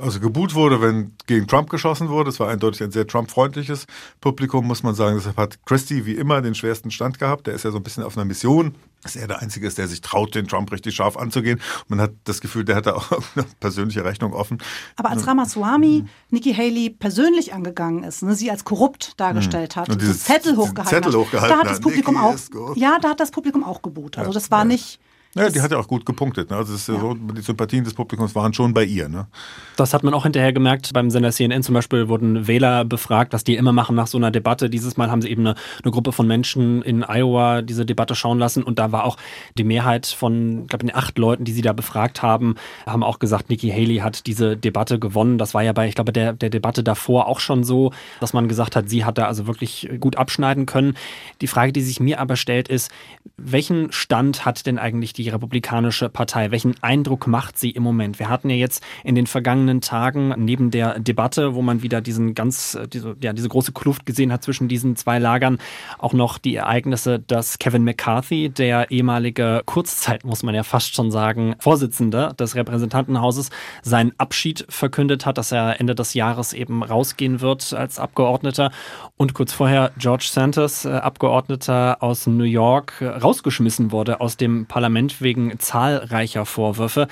Also 0.00 0.20
geboot 0.20 0.54
wurde, 0.54 0.80
wenn 0.80 1.12
gegen 1.26 1.46
Trump 1.46 1.70
geschossen 1.70 2.08
wurde. 2.08 2.30
Es 2.30 2.40
war 2.40 2.48
eindeutig 2.48 2.82
ein 2.82 2.90
sehr 2.90 3.06
Trump-freundliches 3.06 3.86
Publikum, 4.20 4.66
muss 4.66 4.82
man 4.82 4.94
sagen. 4.94 5.16
Deshalb 5.16 5.36
hat 5.36 5.58
Christie 5.66 6.06
wie 6.06 6.14
immer 6.14 6.42
den 6.42 6.54
schwersten 6.54 6.90
Stand 6.90 7.18
gehabt. 7.18 7.46
Der 7.46 7.54
ist 7.54 7.64
ja 7.64 7.70
so 7.70 7.78
ein 7.78 7.82
bisschen 7.82 8.04
auf 8.04 8.16
einer 8.16 8.24
Mission 8.24 8.74
dass 9.04 9.16
er 9.16 9.28
der 9.28 9.40
Einzige 9.40 9.66
ist, 9.66 9.78
der 9.78 9.86
sich 9.86 10.00
traut, 10.00 10.34
den 10.34 10.48
Trump 10.48 10.72
richtig 10.72 10.94
scharf 10.94 11.16
anzugehen. 11.16 11.60
Man 11.88 12.00
hat 12.00 12.12
das 12.24 12.40
Gefühl, 12.40 12.64
der 12.64 12.76
hat 12.76 12.86
da 12.86 12.94
auch 12.94 13.12
eine 13.36 13.44
persönliche 13.60 14.04
Rechnung 14.04 14.32
offen. 14.32 14.58
Aber 14.96 15.10
als 15.10 15.26
Ramaswamy 15.26 16.02
mhm. 16.02 16.08
Nikki 16.30 16.54
Haley 16.54 16.90
persönlich 16.90 17.52
angegangen 17.52 18.02
ist, 18.02 18.22
ne, 18.22 18.34
sie 18.34 18.50
als 18.50 18.64
korrupt 18.64 19.20
dargestellt 19.20 19.76
hat, 19.76 19.90
und 19.90 20.00
dieses, 20.00 20.24
Zettel 20.24 20.56
hochgehalten, 20.56 21.02
Zettel 21.02 21.20
hochgehalten 21.20 21.56
hat, 21.56 21.64
da 21.64 21.68
hat 21.68 21.70
das 21.70 21.80
Publikum 21.80 22.16
auch, 22.16 22.34
ja, 22.74 22.98
da 23.00 23.10
hat 23.10 23.20
das 23.20 23.30
Publikum 23.30 23.62
auch 23.62 23.82
geboot. 23.82 24.18
Also 24.18 24.32
das 24.32 24.50
war 24.50 24.60
ja. 24.60 24.64
nicht 24.64 25.00
ja, 25.34 25.50
die 25.50 25.60
hat 25.60 25.72
ja 25.72 25.78
auch 25.78 25.88
gut 25.88 26.06
gepunktet. 26.06 26.50
Ne? 26.50 26.56
Also 26.56 26.72
ja. 26.92 27.00
so, 27.00 27.14
die 27.14 27.40
Sympathien 27.42 27.82
des 27.82 27.94
Publikums 27.94 28.34
waren 28.34 28.54
schon 28.54 28.72
bei 28.72 28.84
ihr. 28.84 29.08
Ne? 29.08 29.26
Das 29.76 29.92
hat 29.92 30.04
man 30.04 30.14
auch 30.14 30.22
hinterher 30.22 30.52
gemerkt. 30.52 30.92
Beim 30.92 31.10
Sender 31.10 31.32
CNN 31.32 31.62
zum 31.62 31.74
Beispiel 31.74 32.08
wurden 32.08 32.46
Wähler 32.46 32.84
befragt, 32.84 33.32
was 33.32 33.42
die 33.42 33.56
immer 33.56 33.72
machen 33.72 33.96
nach 33.96 34.06
so 34.06 34.16
einer 34.16 34.30
Debatte. 34.30 34.70
Dieses 34.70 34.96
Mal 34.96 35.10
haben 35.10 35.22
sie 35.22 35.30
eben 35.30 35.42
eine, 35.46 35.56
eine 35.82 35.90
Gruppe 35.90 36.12
von 36.12 36.28
Menschen 36.28 36.82
in 36.82 37.02
Iowa 37.02 37.62
diese 37.62 37.84
Debatte 37.84 38.14
schauen 38.14 38.38
lassen 38.38 38.62
und 38.62 38.78
da 38.78 38.92
war 38.92 39.04
auch 39.04 39.16
die 39.58 39.64
Mehrheit 39.64 40.06
von, 40.06 40.62
ich 40.62 40.68
glaube, 40.68 40.86
den 40.86 40.94
acht 40.94 41.18
Leuten, 41.18 41.44
die 41.44 41.52
sie 41.52 41.62
da 41.62 41.72
befragt 41.72 42.22
haben, 42.22 42.54
haben 42.86 43.02
auch 43.02 43.18
gesagt, 43.18 43.50
Nikki 43.50 43.70
Haley 43.70 43.96
hat 43.96 44.26
diese 44.26 44.56
Debatte 44.56 45.00
gewonnen. 45.00 45.38
Das 45.38 45.52
war 45.54 45.62
ja 45.62 45.72
bei, 45.72 45.88
ich 45.88 45.96
glaube, 45.96 46.12
der, 46.12 46.32
der 46.32 46.50
Debatte 46.50 46.84
davor 46.84 47.26
auch 47.26 47.40
schon 47.40 47.64
so, 47.64 47.92
dass 48.20 48.32
man 48.32 48.46
gesagt 48.46 48.76
hat, 48.76 48.88
sie 48.88 49.04
hat 49.04 49.18
da 49.18 49.26
also 49.26 49.48
wirklich 49.48 49.90
gut 49.98 50.16
abschneiden 50.16 50.66
können. 50.66 50.94
Die 51.40 51.48
Frage, 51.48 51.72
die 51.72 51.82
sich 51.82 51.98
mir 51.98 52.20
aber 52.20 52.36
stellt, 52.36 52.68
ist, 52.68 52.90
welchen 53.36 53.90
Stand 53.90 54.44
hat 54.44 54.66
denn 54.66 54.78
eigentlich 54.78 55.12
die 55.12 55.23
die 55.24 55.30
Republikanische 55.30 56.08
Partei? 56.08 56.50
Welchen 56.50 56.74
Eindruck 56.82 57.26
macht 57.26 57.58
sie 57.58 57.70
im 57.70 57.82
Moment? 57.82 58.18
Wir 58.18 58.28
hatten 58.28 58.50
ja 58.50 58.56
jetzt 58.56 58.84
in 59.02 59.14
den 59.14 59.26
vergangenen 59.26 59.80
Tagen 59.80 60.34
neben 60.36 60.70
der 60.70 60.98
Debatte, 61.00 61.54
wo 61.54 61.62
man 61.62 61.82
wieder 61.82 62.00
diesen 62.00 62.34
ganz, 62.34 62.78
diese, 62.92 63.16
ja, 63.22 63.32
diese 63.32 63.48
große 63.48 63.72
Kluft 63.72 64.06
gesehen 64.06 64.32
hat 64.32 64.44
zwischen 64.44 64.68
diesen 64.68 64.96
zwei 64.96 65.18
Lagern, 65.18 65.58
auch 65.98 66.12
noch 66.12 66.38
die 66.38 66.54
Ereignisse, 66.54 67.18
dass 67.18 67.58
Kevin 67.58 67.84
McCarthy, 67.84 68.50
der 68.50 68.90
ehemalige 68.90 69.62
Kurzzeit, 69.64 70.24
muss 70.24 70.42
man 70.42 70.54
ja 70.54 70.62
fast 70.62 70.94
schon 70.94 71.10
sagen, 71.10 71.56
Vorsitzende 71.58 72.34
des 72.38 72.54
Repräsentantenhauses, 72.54 73.50
seinen 73.82 74.12
Abschied 74.18 74.66
verkündet 74.68 75.26
hat, 75.26 75.38
dass 75.38 75.52
er 75.52 75.80
Ende 75.80 75.94
des 75.94 76.14
Jahres 76.14 76.52
eben 76.52 76.82
rausgehen 76.82 77.40
wird 77.40 77.72
als 77.72 77.98
Abgeordneter 77.98 78.70
und 79.16 79.34
kurz 79.34 79.52
vorher 79.52 79.92
George 79.98 80.28
Santos, 80.30 80.84
äh, 80.84 80.90
Abgeordneter 80.90 82.02
aus 82.02 82.26
New 82.26 82.44
York, 82.44 83.00
äh, 83.00 83.06
rausgeschmissen 83.06 83.92
wurde 83.92 84.20
aus 84.20 84.36
dem 84.36 84.66
Parlament 84.66 85.13
wegen 85.20 85.58
zahlreicher 85.58 86.46
Vorwürfe. 86.46 87.08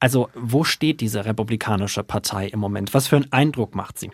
Also 0.00 0.28
wo 0.34 0.64
steht 0.64 1.00
diese 1.00 1.24
Republikanische 1.24 2.02
Partei 2.02 2.46
im 2.48 2.60
Moment? 2.60 2.94
Was 2.94 3.06
für 3.06 3.16
einen 3.16 3.32
Eindruck 3.32 3.74
macht 3.74 3.98
sie? 3.98 4.10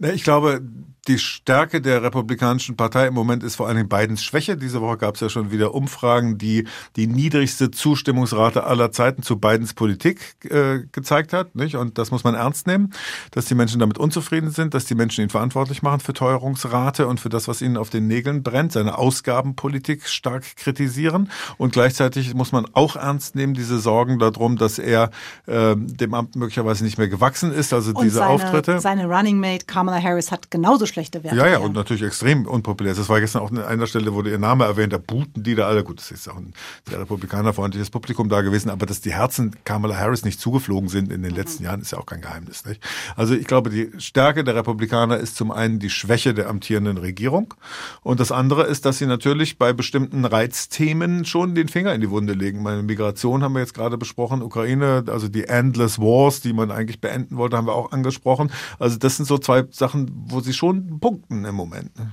Ich 0.00 0.22
glaube, 0.22 0.60
die 1.08 1.18
Stärke 1.18 1.80
der 1.80 2.02
Republikanischen 2.02 2.76
Partei 2.76 3.06
im 3.06 3.14
Moment 3.14 3.42
ist 3.42 3.56
vor 3.56 3.66
allen 3.66 3.76
Dingen 3.76 3.88
Bidens 3.88 4.22
Schwäche. 4.22 4.56
Diese 4.56 4.80
Woche 4.80 4.98
gab 4.98 5.14
es 5.14 5.20
ja 5.22 5.28
schon 5.28 5.50
wieder 5.50 5.74
Umfragen, 5.74 6.36
die 6.36 6.68
die 6.96 7.06
niedrigste 7.06 7.70
Zustimmungsrate 7.70 8.64
aller 8.64 8.92
Zeiten 8.92 9.22
zu 9.22 9.38
Bidens 9.38 9.72
Politik 9.72 10.36
äh, 10.44 10.80
gezeigt 10.92 11.32
hat. 11.32 11.56
Nicht? 11.56 11.76
Und 11.76 11.96
das 11.96 12.10
muss 12.10 12.24
man 12.24 12.34
ernst 12.34 12.66
nehmen, 12.66 12.92
dass 13.30 13.46
die 13.46 13.54
Menschen 13.54 13.80
damit 13.80 13.96
unzufrieden 13.96 14.50
sind, 14.50 14.74
dass 14.74 14.84
die 14.84 14.94
Menschen 14.94 15.24
ihn 15.24 15.30
verantwortlich 15.30 15.82
machen 15.82 16.00
für 16.00 16.12
Teuerungsrate 16.12 17.06
und 17.06 17.20
für 17.20 17.30
das, 17.30 17.48
was 17.48 17.62
ihnen 17.62 17.78
auf 17.78 17.88
den 17.88 18.06
Nägeln 18.06 18.42
brennt, 18.42 18.72
seine 18.72 18.98
Ausgabenpolitik 18.98 20.06
stark 20.06 20.44
kritisieren. 20.56 21.30
Und 21.56 21.72
gleichzeitig 21.72 22.34
muss 22.34 22.52
man 22.52 22.66
auch 22.74 22.96
ernst 22.96 23.34
nehmen, 23.34 23.54
diese 23.54 23.78
Sorgen 23.78 24.18
darum, 24.18 24.56
dass 24.56 24.78
er 24.78 25.10
äh, 25.46 25.74
dem 25.74 26.12
Amt 26.12 26.36
möglicherweise 26.36 26.84
nicht 26.84 26.98
mehr 26.98 27.08
gewachsen 27.08 27.50
ist. 27.50 27.72
Also 27.72 27.92
und 27.92 28.04
diese 28.04 28.18
seine, 28.18 28.30
Auftritte. 28.30 28.80
Seine 28.80 29.06
Running 29.06 29.40
Mate 29.40 29.64
Kamala 29.64 30.02
Harris 30.02 30.30
hat 30.30 30.50
genauso 30.50 30.84
schlecht 30.84 30.97
schlechte 30.98 31.22
Werte. 31.22 31.36
Ja, 31.36 31.46
ja, 31.46 31.58
und 31.58 31.74
natürlich 31.74 32.02
extrem 32.02 32.46
unpopulär. 32.46 32.94
Das 32.94 33.08
war 33.08 33.20
gestern 33.20 33.42
auch 33.42 33.50
an 33.50 33.58
einer 33.58 33.86
Stelle, 33.86 34.12
wurde 34.14 34.30
ihr 34.30 34.38
Name 34.38 34.64
erwähnt, 34.64 34.92
da 34.92 34.98
booten 34.98 35.42
die 35.42 35.54
da 35.54 35.68
alle. 35.68 35.84
Gut, 35.84 35.98
das 35.98 36.10
ist 36.10 36.28
auch 36.28 36.36
ein 36.36 36.52
sehr 36.88 37.00
republikanerfreundliches 37.00 37.90
Publikum 37.90 38.28
da 38.28 38.40
gewesen, 38.40 38.70
aber 38.70 38.86
dass 38.86 39.00
die 39.00 39.12
Herzen 39.12 39.54
Kamala 39.64 39.96
Harris 39.96 40.24
nicht 40.24 40.40
zugeflogen 40.40 40.88
sind 40.88 41.12
in 41.12 41.22
den 41.22 41.32
mhm. 41.32 41.36
letzten 41.36 41.64
Jahren, 41.64 41.80
ist 41.80 41.92
ja 41.92 41.98
auch 41.98 42.06
kein 42.06 42.20
Geheimnis. 42.20 42.64
Nicht? 42.64 42.82
Also 43.16 43.34
ich 43.34 43.46
glaube, 43.46 43.70
die 43.70 43.90
Stärke 43.98 44.42
der 44.44 44.56
Republikaner 44.56 45.18
ist 45.18 45.36
zum 45.36 45.52
einen 45.52 45.78
die 45.78 45.90
Schwäche 45.90 46.34
der 46.34 46.48
amtierenden 46.48 46.98
Regierung 46.98 47.54
und 48.02 48.20
das 48.20 48.32
andere 48.32 48.64
ist, 48.64 48.84
dass 48.84 48.98
sie 48.98 49.06
natürlich 49.06 49.58
bei 49.58 49.72
bestimmten 49.72 50.24
Reizthemen 50.24 51.24
schon 51.24 51.54
den 51.54 51.68
Finger 51.68 51.94
in 51.94 52.00
die 52.00 52.10
Wunde 52.10 52.32
legen. 52.32 52.62
Meine 52.62 52.82
Migration 52.82 53.42
haben 53.42 53.54
wir 53.54 53.60
jetzt 53.60 53.74
gerade 53.74 53.98
besprochen, 53.98 54.42
Ukraine, 54.42 55.04
also 55.06 55.28
die 55.28 55.44
Endless 55.44 55.98
Wars, 55.98 56.40
die 56.40 56.52
man 56.52 56.70
eigentlich 56.70 57.00
beenden 57.00 57.36
wollte, 57.36 57.56
haben 57.56 57.66
wir 57.66 57.74
auch 57.74 57.92
angesprochen. 57.92 58.50
Also 58.78 58.98
das 58.98 59.16
sind 59.16 59.26
so 59.26 59.38
zwei 59.38 59.64
Sachen, 59.70 60.10
wo 60.26 60.40
sie 60.40 60.52
schon 60.52 60.87
Punkten 60.88 61.44
im 61.44 61.54
Moment. 61.54 61.96
Ne? 61.98 62.10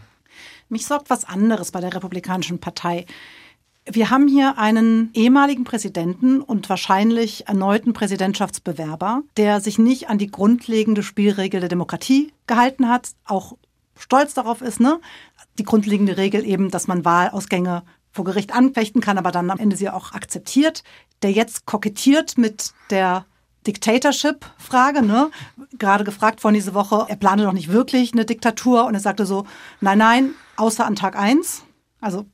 Mich 0.69 0.85
sorgt 0.85 1.09
was 1.09 1.25
anderes 1.25 1.71
bei 1.71 1.81
der 1.81 1.93
Republikanischen 1.93 2.59
Partei. 2.59 3.05
Wir 3.88 4.09
haben 4.09 4.27
hier 4.27 4.57
einen 4.57 5.11
ehemaligen 5.13 5.63
Präsidenten 5.63 6.41
und 6.41 6.69
wahrscheinlich 6.69 7.47
erneuten 7.47 7.93
Präsidentschaftsbewerber, 7.93 9.21
der 9.38 9.61
sich 9.61 9.77
nicht 9.77 10.09
an 10.09 10.17
die 10.17 10.31
grundlegende 10.31 11.03
Spielregel 11.03 11.59
der 11.59 11.69
Demokratie 11.69 12.33
gehalten 12.47 12.89
hat, 12.89 13.11
auch 13.25 13.55
stolz 13.95 14.33
darauf 14.33 14.61
ist, 14.61 14.79
ne? 14.79 14.99
Die 15.59 15.63
grundlegende 15.63 16.17
Regel 16.17 16.45
eben, 16.45 16.71
dass 16.71 16.88
man 16.88 17.05
Wahlausgänge 17.05 17.83
vor 18.11 18.25
Gericht 18.25 18.55
anfechten 18.55 19.01
kann, 19.01 19.17
aber 19.17 19.31
dann 19.31 19.51
am 19.51 19.59
Ende 19.59 19.75
sie 19.75 19.89
auch 19.89 20.13
akzeptiert, 20.13 20.83
der 21.21 21.31
jetzt 21.31 21.65
kokettiert 21.65 22.38
mit 22.38 22.73
der 22.89 23.25
Dictatorship-Frage, 23.67 25.01
ne? 25.01 25.30
Gerade 25.78 26.04
gefragt 26.04 26.41
von 26.41 26.54
diese 26.54 26.73
Woche, 26.73 27.06
er 27.08 27.15
plane 27.15 27.43
doch 27.43 27.54
nicht 27.54 27.71
wirklich 27.71 28.13
eine 28.13 28.25
Diktatur 28.25 28.86
und 28.86 28.93
er 28.93 28.99
sagte 28.99 29.25
so, 29.25 29.45
nein, 29.82 29.97
nein, 29.97 30.30
außer 30.56 30.86
an 30.86 30.95
Tag 30.95 31.17
eins. 31.17 31.63
Also 32.01 32.25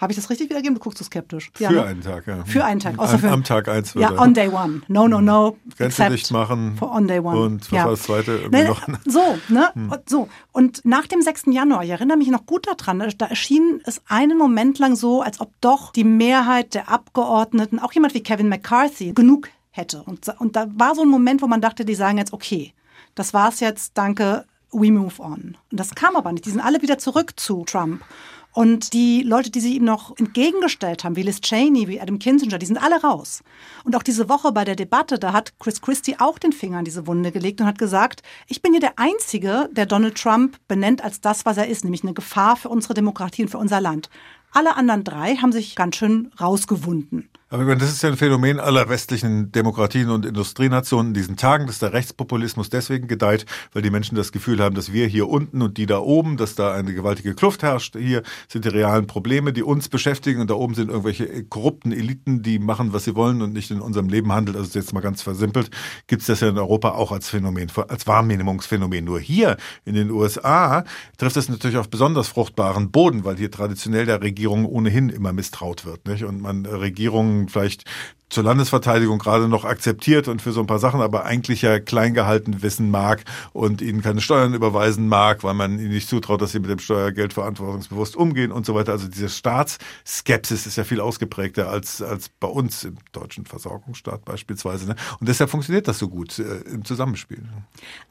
habe 0.00 0.12
ich 0.12 0.16
das 0.16 0.30
richtig 0.30 0.48
wiedergegeben? 0.48 0.76
Du 0.76 0.80
guckst 0.80 0.98
so 0.98 1.04
skeptisch. 1.04 1.50
Ja, 1.58 1.70
für 1.70 1.74
ne? 1.74 1.84
einen 1.84 2.02
Tag, 2.02 2.26
ja. 2.28 2.44
Für 2.44 2.64
einen 2.64 2.78
Tag. 2.78 2.98
Außer 3.00 3.14
am, 3.14 3.18
für, 3.18 3.30
am 3.30 3.42
Tag 3.42 3.66
eins. 3.68 3.94
Ja, 3.94 4.12
on 4.12 4.32
day 4.32 4.48
one. 4.48 4.82
No, 4.86 5.08
no, 5.08 5.20
no. 5.20 5.56
Grenze 5.76 6.08
dicht 6.08 6.30
machen. 6.30 6.76
For 6.76 6.92
on 6.92 7.08
day 7.08 7.18
one. 7.18 7.36
Und 7.36 7.62
was 7.62 7.76
ja. 7.76 7.84
war 7.84 7.90
das 7.90 8.02
zweite? 8.02 8.48
Ne, 8.50 8.64
noch? 8.64 8.86
So, 9.06 9.38
ne? 9.48 9.70
Hm. 9.74 9.92
So. 10.06 10.28
Und 10.52 10.84
nach 10.84 11.08
dem 11.08 11.20
6. 11.20 11.46
Januar, 11.46 11.82
ich 11.82 11.90
erinnere 11.90 12.16
mich 12.16 12.28
noch 12.28 12.46
gut 12.46 12.68
daran, 12.68 13.02
da 13.18 13.26
erschien 13.26 13.80
es 13.86 14.00
einen 14.06 14.38
Moment 14.38 14.78
lang 14.78 14.94
so, 14.94 15.22
als 15.22 15.40
ob 15.40 15.50
doch 15.60 15.90
die 15.90 16.04
Mehrheit 16.04 16.74
der 16.74 16.88
Abgeordneten, 16.88 17.80
auch 17.80 17.92
jemand 17.92 18.14
wie 18.14 18.22
Kevin 18.22 18.48
McCarthy, 18.48 19.14
genug 19.14 19.48
hätte. 19.78 20.02
Und, 20.02 20.28
und 20.38 20.56
da 20.56 20.66
war 20.74 20.94
so 20.94 21.02
ein 21.02 21.08
Moment, 21.08 21.40
wo 21.40 21.46
man 21.46 21.62
dachte, 21.62 21.86
die 21.86 21.94
sagen 21.94 22.18
jetzt, 22.18 22.34
okay, 22.34 22.74
das 23.14 23.32
war's 23.32 23.60
jetzt, 23.60 23.92
danke, 23.96 24.44
we 24.70 24.92
move 24.92 25.20
on. 25.20 25.56
Und 25.70 25.80
das 25.80 25.94
kam 25.94 26.16
aber 26.16 26.32
nicht. 26.32 26.44
Die 26.44 26.50
sind 26.50 26.60
alle 26.60 26.82
wieder 26.82 26.98
zurück 26.98 27.40
zu 27.40 27.64
Trump. 27.64 28.04
Und 28.52 28.92
die 28.92 29.22
Leute, 29.22 29.50
die 29.50 29.60
sie 29.60 29.76
ihm 29.76 29.84
noch 29.84 30.16
entgegengestellt 30.18 31.04
haben, 31.04 31.16
wie 31.16 31.22
Liz 31.22 31.40
Cheney, 31.40 31.86
wie 31.86 32.00
Adam 32.00 32.18
Kinzinger, 32.18 32.58
die 32.58 32.66
sind 32.66 32.82
alle 32.82 33.00
raus. 33.00 33.42
Und 33.84 33.94
auch 33.94 34.02
diese 34.02 34.28
Woche 34.28 34.52
bei 34.52 34.64
der 34.64 34.74
Debatte, 34.74 35.18
da 35.18 35.32
hat 35.32 35.52
Chris 35.60 35.80
Christie 35.80 36.16
auch 36.18 36.38
den 36.38 36.52
Finger 36.52 36.80
in 36.80 36.84
diese 36.84 37.06
Wunde 37.06 37.30
gelegt 37.30 37.60
und 37.60 37.66
hat 37.66 37.78
gesagt, 37.78 38.22
ich 38.48 38.60
bin 38.60 38.72
hier 38.72 38.80
der 38.80 38.98
Einzige, 38.98 39.68
der 39.72 39.86
Donald 39.86 40.16
Trump 40.16 40.56
benennt 40.66 41.04
als 41.04 41.20
das, 41.20 41.46
was 41.46 41.56
er 41.56 41.68
ist, 41.68 41.84
nämlich 41.84 42.02
eine 42.02 42.14
Gefahr 42.14 42.56
für 42.56 42.68
unsere 42.68 42.94
Demokratie 42.94 43.42
und 43.42 43.48
für 43.48 43.58
unser 43.58 43.80
Land. 43.80 44.10
Alle 44.50 44.76
anderen 44.76 45.04
drei 45.04 45.36
haben 45.36 45.52
sich 45.52 45.76
ganz 45.76 45.96
schön 45.96 46.32
rausgewunden. 46.40 47.28
Aber 47.50 47.74
das 47.76 47.88
ist 47.88 48.02
ja 48.02 48.10
ein 48.10 48.18
Phänomen 48.18 48.60
aller 48.60 48.90
westlichen 48.90 49.50
Demokratien 49.52 50.10
und 50.10 50.26
Industrienationen 50.26 51.08
in 51.08 51.14
diesen 51.14 51.36
Tagen, 51.36 51.66
dass 51.66 51.78
der 51.78 51.94
Rechtspopulismus 51.94 52.68
deswegen 52.68 53.08
gedeiht, 53.08 53.46
weil 53.72 53.80
die 53.80 53.88
Menschen 53.88 54.16
das 54.16 54.32
Gefühl 54.32 54.62
haben, 54.62 54.74
dass 54.74 54.92
wir 54.92 55.06
hier 55.06 55.30
unten 55.30 55.62
und 55.62 55.78
die 55.78 55.86
da 55.86 55.98
oben, 55.98 56.36
dass 56.36 56.56
da 56.56 56.74
eine 56.74 56.92
gewaltige 56.92 57.34
Kluft 57.34 57.62
herrscht. 57.62 57.96
Hier 57.96 58.22
sind 58.48 58.66
die 58.66 58.68
realen 58.68 59.06
Probleme, 59.06 59.54
die 59.54 59.62
uns 59.62 59.88
beschäftigen 59.88 60.42
und 60.42 60.50
da 60.50 60.54
oben 60.54 60.74
sind 60.74 60.90
irgendwelche 60.90 61.42
korrupten 61.44 61.90
Eliten, 61.90 62.42
die 62.42 62.58
machen, 62.58 62.92
was 62.92 63.04
sie 63.04 63.14
wollen 63.14 63.40
und 63.40 63.54
nicht 63.54 63.70
in 63.70 63.80
unserem 63.80 64.10
Leben 64.10 64.30
handelt. 64.30 64.58
Also 64.58 64.78
jetzt 64.78 64.92
mal 64.92 65.00
ganz 65.00 65.22
versimpelt, 65.22 65.70
gibt 66.06 66.20
es 66.20 66.26
das 66.26 66.40
ja 66.40 66.50
in 66.50 66.58
Europa 66.58 66.90
auch 66.90 67.12
als 67.12 67.30
Phänomen, 67.30 67.72
als 67.88 68.06
Wahrnehmungsphänomen. 68.06 69.06
Nur 69.06 69.20
hier 69.20 69.56
in 69.86 69.94
den 69.94 70.10
USA 70.10 70.84
trifft 71.16 71.38
es 71.38 71.48
natürlich 71.48 71.78
auf 71.78 71.88
besonders 71.88 72.28
fruchtbaren 72.28 72.90
Boden, 72.90 73.24
weil 73.24 73.36
hier 73.36 73.50
traditionell 73.50 74.04
der 74.04 74.20
Regierung 74.20 74.66
ohnehin 74.66 75.08
immer 75.08 75.32
misstraut 75.32 75.86
wird. 75.86 76.06
Nicht? 76.06 76.24
Und 76.24 76.42
man 76.42 76.66
Regierungen 76.66 77.37
vielleicht 77.46 77.84
zur 78.28 78.44
Landesverteidigung 78.44 79.18
gerade 79.18 79.48
noch 79.48 79.64
akzeptiert 79.64 80.28
und 80.28 80.42
für 80.42 80.52
so 80.52 80.60
ein 80.60 80.66
paar 80.66 80.78
Sachen 80.78 81.00
aber 81.00 81.24
eigentlich 81.24 81.62
ja 81.62 81.80
klein 81.80 82.14
gehalten 82.14 82.62
wissen 82.62 82.90
mag 82.90 83.24
und 83.52 83.80
ihnen 83.80 84.02
keine 84.02 84.20
Steuern 84.20 84.54
überweisen 84.54 85.08
mag, 85.08 85.44
weil 85.44 85.54
man 85.54 85.78
ihnen 85.78 85.90
nicht 85.90 86.08
zutraut, 86.08 86.42
dass 86.42 86.52
sie 86.52 86.60
mit 86.60 86.70
dem 86.70 86.78
Steuergeld 86.78 87.32
verantwortungsbewusst 87.32 88.16
umgehen 88.16 88.52
und 88.52 88.66
so 88.66 88.74
weiter. 88.74 88.92
Also 88.92 89.08
diese 89.08 89.28
Staatsskepsis 89.28 90.66
ist 90.66 90.76
ja 90.76 90.84
viel 90.84 91.00
ausgeprägter 91.00 91.68
als, 91.68 92.02
als 92.02 92.28
bei 92.28 92.48
uns 92.48 92.84
im 92.84 92.96
deutschen 93.12 93.46
Versorgungsstaat 93.46 94.24
beispielsweise. 94.24 94.86
Ne? 94.86 94.96
Und 95.20 95.28
deshalb 95.28 95.50
funktioniert 95.50 95.88
das 95.88 95.98
so 95.98 96.08
gut 96.08 96.38
äh, 96.38 96.58
im 96.72 96.84
Zusammenspiel. 96.84 97.42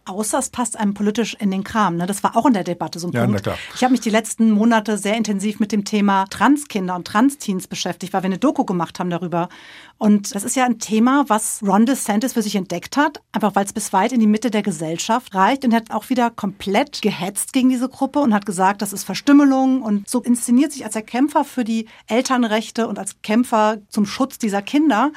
Außer 0.06 0.40
es 0.40 0.50
passt 0.50 0.78
einem 0.80 0.94
politisch 0.94 1.36
in 1.36 1.52
den 1.52 1.64
Kram. 1.64 1.98
Ne? 1.98 2.08
Das 2.08 2.24
war 2.24 2.36
auch 2.36 2.46
in 2.46 2.54
der 2.54 2.64
Debatte 2.64 3.00
so 3.00 3.08
ein 3.08 3.14
ja, 3.14 3.24
Punkt. 3.24 3.36
Na 3.36 3.42
klar. 3.42 3.58
Ich 3.76 3.84
habe 3.84 3.92
mich 3.92 4.02
die 4.02 4.10
letzten 4.10 4.52
Monate 4.52 4.98
sehr 4.98 5.16
intensiv 5.16 5.60
mit 5.60 5.72
dem 5.72 5.86
Thema 5.86 6.26
Transkinder 6.26 6.96
und 6.96 7.06
Transteens 7.06 7.68
beschäftigt, 7.68 8.14
weil 8.14 8.24
wir 8.24 8.28
eine 8.28 8.38
Doku 8.38 8.66
gemacht 8.66 9.00
haben 9.00 9.10
darüber. 9.10 9.50
Und 9.98 10.36
das 10.36 10.44
ist 10.44 10.56
ja 10.56 10.66
ein 10.66 10.78
Thema, 10.78 11.26
was 11.28 11.62
Ron 11.66 11.88
DeSantis 11.88 12.34
für 12.34 12.44
sich 12.44 12.56
entdeckt 12.56 12.98
hat, 12.98 13.22
einfach 13.32 13.56
weil 13.56 13.66
es 13.66 13.74
bis 13.74 13.94
weit 13.94 14.12
in 14.12 14.20
die 14.20 14.28
Mitte 14.28 14.52
der 14.52 14.62
Gesellschaft 14.62 15.34
reicht 15.34 15.66
und 15.66 15.72
er 15.72 15.78
hat 15.78 15.92
auch 15.92 16.10
wieder 16.10 16.30
komplett 16.30 17.02
gehetzt 17.02 17.52
gegen 17.52 17.70
diese 17.70 17.90
Gruppe 17.90 18.20
und 18.20 18.34
hat 18.34 18.46
gesagt, 18.46 18.84
das 18.84 18.94
ist 18.94 19.06
Verstümmelung 19.06 19.82
und 19.82 20.08
so 20.08 20.22
inszeniert 20.22 20.72
sich 20.72 20.86
als 20.86 20.94
der 20.94 21.02
Kämpfer 21.02 21.44
für 21.44 21.64
die 21.64 21.88
Elternrechte 22.06 22.88
und 22.88 23.00
als 23.00 23.22
Kämpfer 23.24 23.80
zum 23.90 24.06
Schutz 24.06 24.38
dieser 24.38 24.62
Kinder. 24.62 25.12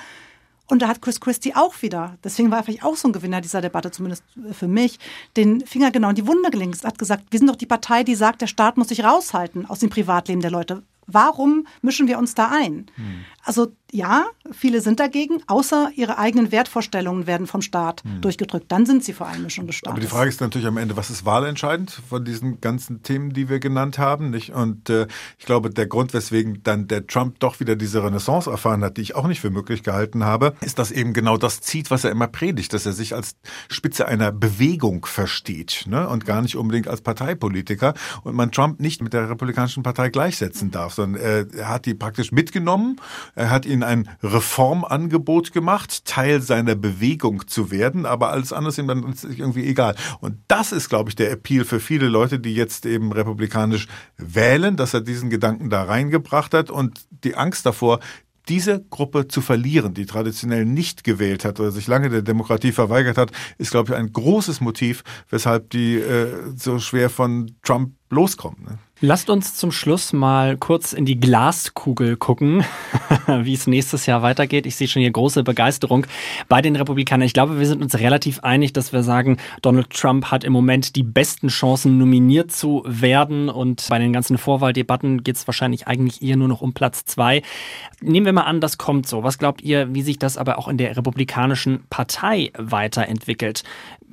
Und 0.66 0.82
da 0.82 0.88
hat 0.88 1.02
Chris 1.02 1.20
Christie 1.20 1.54
auch 1.56 1.82
wieder, 1.82 2.16
deswegen 2.22 2.50
war 2.50 2.58
er 2.58 2.64
vielleicht 2.64 2.84
auch 2.84 2.96
so 2.96 3.08
ein 3.08 3.12
Gewinner 3.12 3.40
dieser 3.40 3.60
Debatte, 3.60 3.90
zumindest 3.90 4.22
für 4.52 4.68
mich, 4.68 4.98
den 5.36 5.66
Finger 5.66 5.90
genau 5.90 6.10
in 6.10 6.14
die 6.14 6.28
Wunde 6.28 6.50
gelingt. 6.50 6.82
Er 6.84 6.88
hat 6.88 6.98
gesagt, 6.98 7.24
wir 7.30 7.38
sind 7.38 7.48
doch 7.48 7.56
die 7.56 7.66
Partei, 7.66 8.04
die 8.04 8.14
sagt, 8.14 8.40
der 8.40 8.46
Staat 8.46 8.76
muss 8.76 8.88
sich 8.88 9.02
raushalten 9.02 9.66
aus 9.66 9.80
dem 9.80 9.90
Privatleben 9.90 10.40
der 10.40 10.52
Leute. 10.52 10.84
Warum 11.12 11.66
mischen 11.82 12.06
wir 12.06 12.18
uns 12.18 12.34
da 12.34 12.50
ein? 12.50 12.86
Hm. 12.94 13.24
Also 13.44 13.72
ja, 13.92 14.26
viele 14.53 14.81
sind 14.81 15.00
dagegen, 15.00 15.42
außer 15.46 15.90
ihre 15.94 16.18
eigenen 16.18 16.53
Wertvorstellungen 16.53 17.26
werden 17.26 17.46
vom 17.46 17.62
Staat 17.62 18.03
hm. 18.05 18.20
durchgedrückt. 18.20 18.66
Dann 18.68 18.87
sind 18.87 19.05
sie 19.05 19.12
vor 19.12 19.26
Einmischung 19.26 19.66
des 19.66 19.76
Staates. 19.76 19.92
Aber 19.92 20.00
die 20.00 20.07
Frage 20.07 20.29
ist 20.29 20.40
natürlich 20.40 20.66
am 20.66 20.76
Ende, 20.76 20.96
was 20.96 21.11
ist 21.11 21.24
wahlentscheidend 21.24 21.90
von 22.09 22.24
diesen 22.24 22.61
ganzen 22.61 23.03
Themen, 23.03 23.33
die 23.33 23.48
wir 23.48 23.61
genannt 23.61 23.98
haben? 23.98 24.31
Nicht? 24.31 24.50
Und 24.50 24.90
äh, 24.90 25.07
ich 25.38 25.46
glaube, 25.46 25.70
der 25.70 25.87
Grund, 25.87 26.14
weswegen 26.14 26.62
dann 26.62 26.88
der 26.88 27.07
Trump 27.07 27.40
doch 27.40 27.61
wieder 27.61 27.76
diese 27.76 28.03
Renaissance 28.03 28.50
erfahren 28.50 28.83
hat, 28.85 28.96
die 28.96 29.03
ich 29.03 29.14
auch 29.14 29.26
nicht 29.26 29.40
für 29.40 29.50
möglich 29.50 29.83
gehalten 29.83 30.24
habe, 30.24 30.55
ist, 30.61 30.79
dass 30.79 30.90
eben 30.90 31.12
genau 31.12 31.37
das 31.37 31.61
zieht, 31.61 31.90
was 31.90 32.05
er 32.05 32.11
immer 32.11 32.29
predigt, 32.29 32.72
dass 32.72 32.87
er 32.87 32.92
sich 32.92 33.14
als 33.14 33.37
Spitze 33.68 34.07
einer 34.07 34.33
Bewegung 34.33 35.07
versteht 35.07 35.85
ne? 35.87 36.09
und 36.09 36.26
gar 36.26 36.42
nicht 36.42 36.57
unbedingt 36.57 36.88
als 36.88 37.00
Parteipolitiker 37.00 37.94
und 38.22 38.35
man 38.35 38.53
Trump 38.53 38.81
nicht 38.81 39.03
mit 39.03 39.12
der 39.12 39.31
Republikanischen 39.31 39.83
Partei 39.83 40.11
gleichsetzen 40.11 40.70
darf, 40.70 40.94
sondern 40.94 41.20
äh, 41.20 41.46
er 41.57 41.68
hat 41.68 41.87
die 41.87 41.94
praktisch 41.94 42.33
mitgenommen 42.33 42.96
Er 43.35 43.50
hat 43.50 43.66
ihnen 43.80 43.82
ein 43.82 44.08
Reformangebot 44.22 45.52
gemacht, 45.52 46.04
Teil 46.04 46.40
seiner 46.40 46.74
Bewegung 46.74 47.46
zu 47.48 47.70
werden, 47.70 48.06
aber 48.06 48.30
alles 48.30 48.52
andere 48.52 48.70
ist 48.70 48.78
ihm 48.78 48.88
dann 48.88 49.14
irgendwie 49.36 49.66
egal. 49.66 49.94
Und 50.20 50.38
das 50.48 50.72
ist, 50.72 50.88
glaube 50.88 51.10
ich, 51.10 51.16
der 51.16 51.30
Appeal 51.30 51.64
für 51.64 51.80
viele 51.80 52.08
Leute, 52.08 52.38
die 52.38 52.54
jetzt 52.54 52.86
eben 52.86 53.12
republikanisch 53.12 53.88
wählen, 54.16 54.76
dass 54.76 54.94
er 54.94 55.00
diesen 55.00 55.30
Gedanken 55.30 55.70
da 55.70 55.84
reingebracht 55.84 56.54
hat 56.54 56.70
und 56.70 57.00
die 57.24 57.34
Angst 57.34 57.66
davor, 57.66 58.00
diese 58.48 58.82
Gruppe 58.90 59.28
zu 59.28 59.42
verlieren, 59.42 59.94
die 59.94 60.06
traditionell 60.06 60.64
nicht 60.64 61.04
gewählt 61.04 61.44
hat 61.44 61.60
oder 61.60 61.70
sich 61.70 61.86
lange 61.86 62.08
der 62.08 62.22
Demokratie 62.22 62.72
verweigert 62.72 63.16
hat, 63.16 63.30
ist, 63.58 63.70
glaube 63.70 63.92
ich, 63.92 63.98
ein 63.98 64.12
großes 64.12 64.60
Motiv, 64.60 65.04
weshalb 65.28 65.70
die 65.70 65.96
äh, 65.96 66.52
so 66.56 66.78
schwer 66.78 67.10
von 67.10 67.52
Trump 67.62 67.92
loskommen. 68.10 68.64
Ne? 68.64 68.78
Lasst 69.02 69.30
uns 69.30 69.54
zum 69.54 69.72
Schluss 69.72 70.12
mal 70.12 70.58
kurz 70.58 70.92
in 70.92 71.06
die 71.06 71.18
Glaskugel 71.18 72.18
gucken, 72.18 72.64
wie 73.26 73.54
es 73.54 73.66
nächstes 73.66 74.04
Jahr 74.04 74.20
weitergeht. 74.20 74.66
Ich 74.66 74.76
sehe 74.76 74.88
schon 74.88 75.00
hier 75.00 75.10
große 75.10 75.42
Begeisterung 75.42 76.06
bei 76.50 76.60
den 76.60 76.76
Republikanern. 76.76 77.24
Ich 77.24 77.32
glaube, 77.32 77.58
wir 77.58 77.66
sind 77.66 77.80
uns 77.80 77.98
relativ 77.98 78.40
einig, 78.40 78.74
dass 78.74 78.92
wir 78.92 79.02
sagen, 79.02 79.38
Donald 79.62 79.88
Trump 79.88 80.26
hat 80.26 80.44
im 80.44 80.52
Moment 80.52 80.96
die 80.96 81.02
besten 81.02 81.48
Chancen, 81.48 81.96
nominiert 81.96 82.52
zu 82.52 82.82
werden. 82.86 83.48
Und 83.48 83.86
bei 83.88 83.98
den 83.98 84.12
ganzen 84.12 84.36
Vorwahldebatten 84.36 85.24
geht 85.24 85.36
es 85.36 85.48
wahrscheinlich 85.48 85.88
eigentlich 85.88 86.20
eher 86.20 86.36
nur 86.36 86.48
noch 86.48 86.60
um 86.60 86.74
Platz 86.74 87.06
zwei. 87.06 87.40
Nehmen 88.02 88.26
wir 88.26 88.34
mal 88.34 88.42
an, 88.42 88.60
das 88.60 88.76
kommt 88.76 89.06
so. 89.06 89.22
Was 89.22 89.38
glaubt 89.38 89.62
ihr, 89.62 89.94
wie 89.94 90.02
sich 90.02 90.18
das 90.18 90.36
aber 90.36 90.58
auch 90.58 90.68
in 90.68 90.76
der 90.76 90.94
Republikanischen 90.98 91.84
Partei 91.88 92.50
weiterentwickelt? 92.58 93.62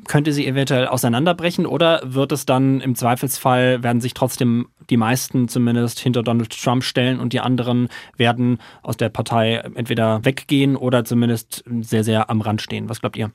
Könnte 0.08 0.32
sie 0.32 0.48
eventuell 0.48 0.88
auseinanderbrechen 0.88 1.66
oder 1.66 2.02
wird 2.06 2.32
es 2.32 2.46
dann 2.46 2.80
im 2.80 2.96
Zweifelsfall, 2.96 3.84
werden 3.88 4.02
sich 4.02 4.14
trotzdem 4.14 4.68
die 4.90 4.98
meisten 4.98 5.48
zumindest 5.48 5.98
hinter 6.00 6.22
Donald 6.22 6.50
Trump 6.62 6.84
stellen 6.84 7.22
und 7.22 7.32
die 7.32 7.40
anderen 7.40 7.88
werden 8.18 8.58
aus 8.84 8.98
der 8.98 9.08
Partei 9.08 9.54
entweder 9.76 10.26
weggehen 10.26 10.76
oder 10.76 11.06
zumindest 11.06 11.64
sehr, 11.80 12.04
sehr 12.04 12.30
am 12.30 12.42
Rand 12.42 12.62
stehen. 12.62 12.90
Was 12.90 13.00
glaubt 13.00 13.16
ihr? 13.16 13.32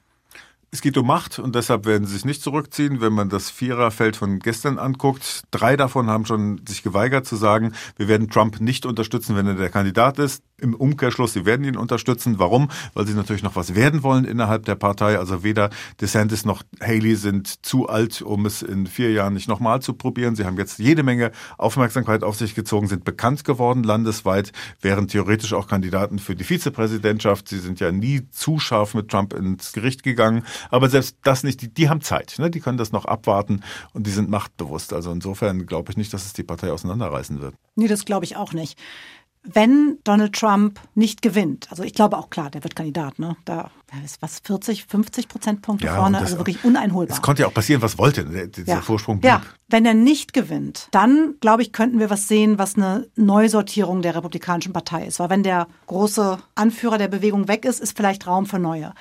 Es 0.71 0.83
geht 0.83 0.99
um 0.99 1.07
Macht 1.07 1.38
und 1.38 1.55
deshalb 1.55 1.87
werden 1.87 2.07
sie 2.07 2.12
sich 2.12 2.27
nicht 2.27 2.43
zurückziehen. 2.43 3.01
Wenn 3.01 3.15
man 3.15 3.31
das 3.31 3.49
Viererfeld 3.49 4.17
von 4.17 4.41
gestern 4.41 4.79
anguckt, 4.79 5.45
drei 5.51 5.75
davon 5.75 6.11
haben 6.11 6.27
schon 6.27 6.61
sich 6.69 6.83
geweigert 6.83 7.25
zu 7.25 7.37
sagen, 7.37 7.73
wir 7.97 8.09
werden 8.09 8.29
Trump 8.29 8.61
nicht 8.61 8.85
unterstützen, 8.85 9.35
wenn 9.37 9.47
er 9.47 9.55
der 9.55 9.71
Kandidat 9.71 10.19
ist. 10.19 10.43
Im 10.62 10.75
Umkehrschluss, 10.75 11.33
sie 11.33 11.44
werden 11.44 11.64
ihn 11.64 11.77
unterstützen. 11.77 12.38
Warum? 12.38 12.68
Weil 12.94 13.05
sie 13.05 13.14
natürlich 13.14 13.42
noch 13.42 13.57
was 13.57 13.75
werden 13.75 14.05
wollen 14.05 14.25
innerhalb 14.25 14.64
der 14.64 14.77
Partei. 14.77 15.18
Also 15.18 15.42
weder 15.42 15.70
DeSantis 16.01 16.44
noch 16.44 16.62
Haley 16.81 17.16
sind 17.16 17.66
zu 17.66 17.88
alt, 17.88 18.22
um 18.22 18.46
es 18.46 18.62
in 18.62 18.87
vier 18.87 19.11
Jahren 19.11 19.35
nicht 19.35 19.48
nochmal 19.48 19.83
zu 19.83 19.94
probieren. 19.94 20.37
Sie 20.37 20.44
haben 20.44 20.57
jetzt 20.57 20.79
jede 20.79 21.03
Menge 21.03 21.33
Aufmerksamkeit 21.59 22.22
auf 22.22 22.37
sich 22.37 22.55
gezogen, 22.55 22.87
sind 22.87 23.03
bekannt 23.03 23.44
geworden 23.44 23.83
landesweit, 23.83 24.53
wären 24.81 25.09
theoretisch 25.09 25.53
auch 25.53 25.66
Kandidaten 25.66 26.20
für 26.20 26.37
die 26.37 26.44
Vizepräsidentschaft. 26.44 27.48
Sie 27.48 27.59
sind 27.59 27.81
ja 27.81 27.90
nie 27.90 28.29
zu 28.31 28.61
scharf 28.61 28.94
mit 28.94 29.09
Trump 29.09 29.33
ins 29.33 29.72
Gericht 29.72 30.05
gegangen. 30.05 30.44
Aber 30.70 30.88
selbst 30.88 31.16
das 31.25 31.42
nicht, 31.42 31.61
die, 31.62 31.75
die 31.75 31.88
haben 31.88 32.03
Zeit. 32.03 32.37
Ne? 32.38 32.51
Die 32.51 32.61
können 32.61 32.79
das 32.79 32.92
noch 32.92 33.05
abwarten 33.05 33.62
und 33.94 34.07
die 34.07 34.12
sind 34.12 34.31
machtbewusst. 34.31 34.92
Also 34.92 35.11
insofern 35.11 35.66
glaube 35.66 35.90
ich 35.90 35.96
nicht, 35.96 36.14
dass 36.14 36.25
es 36.25 36.35
die 36.35 36.44
Partei 36.44 36.70
auseinanderreißen 36.70 37.40
wird. 37.40 37.57
Nee, 37.75 37.88
das 37.88 38.05
glaube 38.05 38.25
ich 38.25 38.37
auch 38.37 38.53
nicht 38.53 38.79
wenn 39.45 39.99
Donald 40.05 40.35
Trump 40.35 40.79
nicht 40.95 41.21
gewinnt, 41.21 41.67
also 41.71 41.83
ich 41.83 41.95
glaube 41.95 42.17
auch 42.17 42.31
klar, 42.31 42.51
der 42.51 42.63
wird 42.63 42.77
Kandidat, 42.77 43.19
ne? 43.19 43.37
Da 43.45 43.71
ist 44.05 44.23
was 44.23 44.39
40, 44.45 44.87
50 44.87 45.29
Prozentpunkte 45.29 45.87
ja, 45.87 45.97
vorne, 45.97 46.19
das, 46.19 46.27
also 46.27 46.39
wirklich 46.39 46.65
uneinholbar. 46.65 47.17
Es 47.17 47.23
konnte 47.23 47.43
ja 47.43 47.49
auch 47.49 47.55
passieren, 47.55 47.83
was 47.83 47.99
wollte, 47.99 48.25
der, 48.25 48.47
dieser 48.47 48.75
ja. 48.75 48.81
Vorsprung 48.81 49.21
blieb. 49.21 49.31
Ja, 49.31 49.43
wenn 49.69 49.85
er 49.85 49.95
nicht 49.95 50.33
gewinnt, 50.33 50.89
dann 50.93 51.35
glaube 51.41 51.63
ich, 51.63 51.73
könnten 51.73 51.99
wir 51.99 52.09
was 52.09 52.29
sehen, 52.29 52.59
was 52.59 52.77
eine 52.77 53.09
Neusortierung 53.17 54.01
der 54.01 54.15
Republikanischen 54.15 54.73
Partei 54.73 55.07
ist. 55.07 55.19
Weil 55.19 55.31
wenn 55.31 55.43
der 55.43 55.67
große 55.87 56.39
Anführer 56.55 56.99
der 56.99 57.09
Bewegung 57.09 57.49
weg 57.49 57.65
ist, 57.65 57.81
ist 57.81 57.97
vielleicht 57.97 58.27
Raum 58.27 58.47
für 58.47 58.61
neue. 58.61 58.95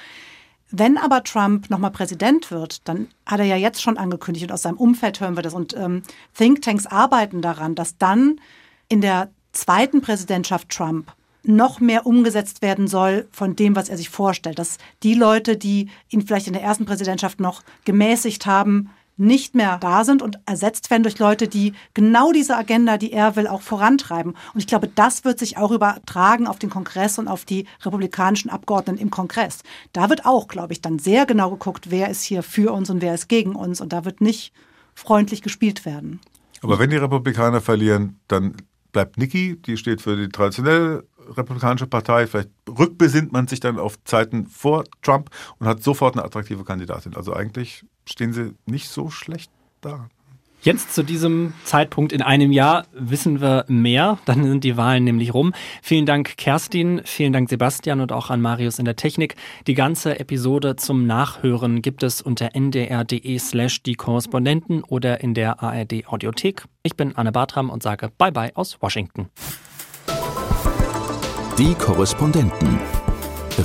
Wenn 0.72 0.98
aber 0.98 1.24
Trump 1.24 1.70
nochmal 1.70 1.92
Präsident 1.92 2.50
wird, 2.50 2.88
dann 2.88 3.08
hat 3.26 3.40
er 3.40 3.46
ja 3.46 3.58
jetzt 3.58 3.82
schon 3.82 3.98
angekündigt 3.98 4.46
und 4.46 4.52
aus 4.52 4.64
seinem 4.64 4.78
Umfeld 4.78 5.20
hören 5.20 5.36
wir 5.36 5.44
das 5.44 5.54
und 5.54 5.76
ähm, 5.76 6.02
Thinktanks 6.36 6.88
arbeiten 6.88 7.42
daran, 7.42 7.76
dass 7.76 7.98
dann 7.98 8.40
in 8.88 9.02
der 9.02 9.30
zweiten 9.52 10.02
Präsidentschaft 10.02 10.70
Trump 10.70 11.14
noch 11.44 11.80
mehr 11.80 12.06
umgesetzt 12.06 12.62
werden 12.62 12.88
soll 12.88 13.28
von 13.32 13.56
dem, 13.56 13.76
was 13.76 13.90
er 13.90 13.98
sich 13.98 14.10
vorstellt. 14.10 14.60
Dass 14.60 14.78
die 15.04 15.16
Leute, 15.16 15.58
die 15.58 15.90
ihn 16.10 16.22
vielleicht 16.22 16.48
in 16.48 16.54
der 16.54 16.62
ersten 16.62 16.86
Präsidentschaft 16.86 17.40
noch 17.40 17.64
gemäßigt 17.84 18.46
haben, 18.46 18.92
nicht 19.18 19.54
mehr 19.54 19.78
da 19.78 20.04
sind 20.04 20.22
und 20.22 20.40
ersetzt 20.46 20.90
werden 20.90 21.04
durch 21.04 21.20
Leute, 21.20 21.48
die 21.48 21.74
genau 21.94 22.32
diese 22.32 22.58
Agenda, 22.58 22.98
die 22.98 23.12
er 23.12 23.36
will, 23.36 23.48
auch 23.48 23.62
vorantreiben. 23.62 24.36
Und 24.54 24.60
ich 24.60 24.68
glaube, 24.68 24.88
das 24.88 25.24
wird 25.24 25.38
sich 25.38 25.58
auch 25.58 25.72
übertragen 25.72 26.48
auf 26.48 26.58
den 26.58 26.70
Kongress 26.70 27.20
und 27.20 27.28
auf 27.28 27.46
die 27.46 27.68
republikanischen 27.84 28.50
Abgeordneten 28.50 29.00
im 29.00 29.12
Kongress. 29.12 29.60
Da 29.94 30.10
wird 30.10 30.26
auch, 30.26 30.48
glaube 30.48 30.74
ich, 30.74 30.82
dann 30.82 30.98
sehr 30.98 31.26
genau 31.26 31.52
geguckt, 31.52 31.92
wer 31.92 32.10
ist 32.10 32.24
hier 32.24 32.42
für 32.42 32.74
uns 32.74 32.90
und 32.90 33.02
wer 33.02 33.14
ist 33.14 33.28
gegen 33.28 33.56
uns. 33.56 33.80
Und 33.80 33.94
da 33.94 34.06
wird 34.06 34.22
nicht 34.22 34.54
freundlich 34.96 35.42
gespielt 35.42 35.86
werden. 35.86 36.20
Aber 36.64 36.80
wenn 36.80 36.90
die 36.90 36.98
Republikaner 36.98 37.62
verlieren, 37.62 38.20
dann 38.28 38.56
bleibt 38.92 39.18
Nikki, 39.18 39.58
die 39.62 39.78
steht 39.78 40.02
für 40.02 40.16
die 40.16 40.30
traditionelle 40.30 41.04
Republikanische 41.30 41.88
Partei. 41.88 42.28
Vielleicht 42.28 42.50
rückbesinnt 42.68 43.32
man 43.32 43.48
sich 43.48 43.60
dann 43.60 43.80
auf 43.80 44.02
Zeiten 44.04 44.48
vor 44.48 44.84
Trump 45.02 45.30
und 45.60 45.68
hat 45.68 45.84
sofort 45.84 46.16
eine 46.16 46.26
attraktive 46.26 46.64
Kandidatin. 46.64 47.16
Also 47.16 47.34
eigentlich 47.34 47.86
stehen 48.06 48.34
sie 48.34 48.56
nicht 48.66 48.90
so 48.90 49.10
schlecht 49.10 49.52
da. 49.82 50.10
Jetzt 50.64 50.94
zu 50.94 51.04
diesem 51.04 51.54
Zeitpunkt 51.64 52.14
in 52.14 52.22
einem 52.22 52.52
Jahr 52.52 52.86
wissen 52.94 53.42
wir 53.42 53.66
mehr. 53.68 54.20
Dann 54.26 54.44
sind 54.44 54.64
die 54.64 54.78
Wahlen 54.78 55.04
nämlich 55.04 55.34
rum. 55.34 55.54
Vielen 55.82 56.06
Dank 56.06 56.38
Kerstin, 56.38 57.02
vielen 57.04 57.34
Dank 57.34 57.50
Sebastian 57.50 58.00
und 58.00 58.12
auch 58.12 58.30
an 58.30 58.42
Marius 58.42 58.78
in 58.78 58.86
der 58.86 58.96
Technik. 58.96 59.36
Die 59.66 59.74
ganze 59.74 60.20
Episode 60.20 60.76
zum 60.76 61.08
Nachhören 61.08 61.82
gibt 61.82 62.04
es 62.04 62.22
unter 62.22 62.56
ndr.de 62.56 63.40
slash 63.40 63.82
die 63.82 63.96
Korrespondenten 63.96 64.84
oder 64.84 65.22
in 65.22 65.34
der 65.34 65.64
ARD 65.64 66.06
Audiothek. 66.08 66.66
Ich 66.84 66.96
bin 66.96 67.16
Anne 67.16 67.32
Bartram 67.32 67.72
und 67.72 67.82
sage 67.82 68.12
Bye 68.20 68.32
bye 68.32 68.56
aus 68.56 68.78
Washington. 68.82 69.30
Die 71.58 71.74
Korrespondenten. 71.74 72.80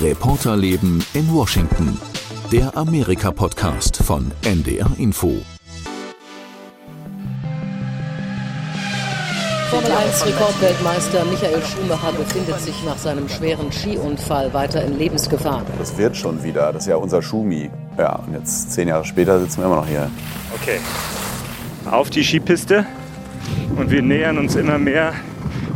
Reporterleben 0.00 1.04
in 1.12 1.32
Washington. 1.32 2.00
Der 2.50 2.74
Amerika-Podcast 2.76 3.98
von 4.02 4.32
NDR 4.44 4.90
Info. 4.98 5.42
Formel 9.70 9.90
1 9.90 10.24
Rekordweltmeister 10.26 11.24
Michael 11.24 11.60
Schumacher 11.60 12.12
befindet 12.12 12.60
sich 12.60 12.84
nach 12.84 12.96
seinem 12.96 13.28
schweren 13.28 13.72
Skiunfall 13.72 14.54
weiter 14.54 14.84
in 14.84 14.96
Lebensgefahr. 14.96 15.62
Das 15.76 15.98
wird 15.98 16.16
schon 16.16 16.44
wieder. 16.44 16.72
Das 16.72 16.84
ist 16.84 16.88
ja 16.88 16.94
unser 16.96 17.20
Schumi. 17.20 17.68
Ja, 17.98 18.14
und 18.14 18.32
jetzt 18.32 18.70
zehn 18.70 18.86
Jahre 18.86 19.04
später 19.04 19.40
sitzen 19.40 19.58
wir 19.58 19.66
immer 19.66 19.76
noch 19.76 19.88
hier. 19.88 20.08
Okay. 20.54 20.78
Auf 21.90 22.10
die 22.10 22.22
Skipiste. 22.22 22.86
Und 23.76 23.90
wir 23.90 24.02
nähern 24.02 24.38
uns 24.38 24.54
immer 24.54 24.78
mehr 24.78 25.14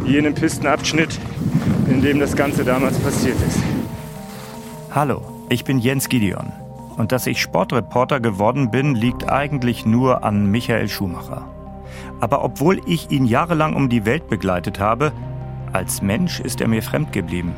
jenem 0.06 0.34
Pistenabschnitt, 0.34 1.18
in 1.88 2.00
dem 2.00 2.20
das 2.20 2.36
Ganze 2.36 2.64
damals 2.64 2.96
passiert 3.00 3.36
ist. 3.44 3.58
Hallo, 4.92 5.22
ich 5.48 5.64
bin 5.64 5.80
Jens 5.80 6.08
Gideon. 6.08 6.52
Und 6.96 7.10
dass 7.10 7.26
ich 7.26 7.40
Sportreporter 7.40 8.20
geworden 8.20 8.70
bin, 8.70 8.94
liegt 8.94 9.28
eigentlich 9.28 9.84
nur 9.84 10.22
an 10.22 10.46
Michael 10.48 10.88
Schumacher. 10.88 11.48
Aber 12.20 12.44
obwohl 12.44 12.80
ich 12.86 13.10
ihn 13.10 13.24
jahrelang 13.24 13.74
um 13.74 13.88
die 13.88 14.04
Welt 14.04 14.28
begleitet 14.28 14.78
habe, 14.78 15.12
als 15.72 16.02
Mensch 16.02 16.40
ist 16.40 16.60
er 16.60 16.68
mir 16.68 16.82
fremd 16.82 17.12
geblieben. 17.12 17.54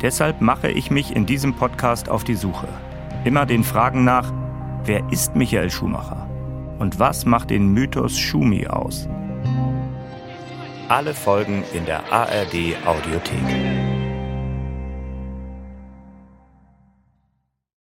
Deshalb 0.00 0.40
mache 0.40 0.70
ich 0.70 0.90
mich 0.90 1.14
in 1.14 1.26
diesem 1.26 1.54
Podcast 1.54 2.08
auf 2.08 2.24
die 2.24 2.36
Suche. 2.36 2.68
Immer 3.24 3.46
den 3.46 3.64
Fragen 3.64 4.04
nach, 4.04 4.32
wer 4.84 5.02
ist 5.10 5.34
Michael 5.34 5.70
Schumacher? 5.70 6.28
Und 6.78 7.00
was 7.00 7.26
macht 7.26 7.50
den 7.50 7.72
Mythos 7.72 8.16
Schumi 8.16 8.68
aus? 8.68 9.08
Alle 10.88 11.12
Folgen 11.12 11.64
in 11.74 11.84
der 11.84 12.00
ARD 12.12 12.76
Audiothek. 12.86 13.87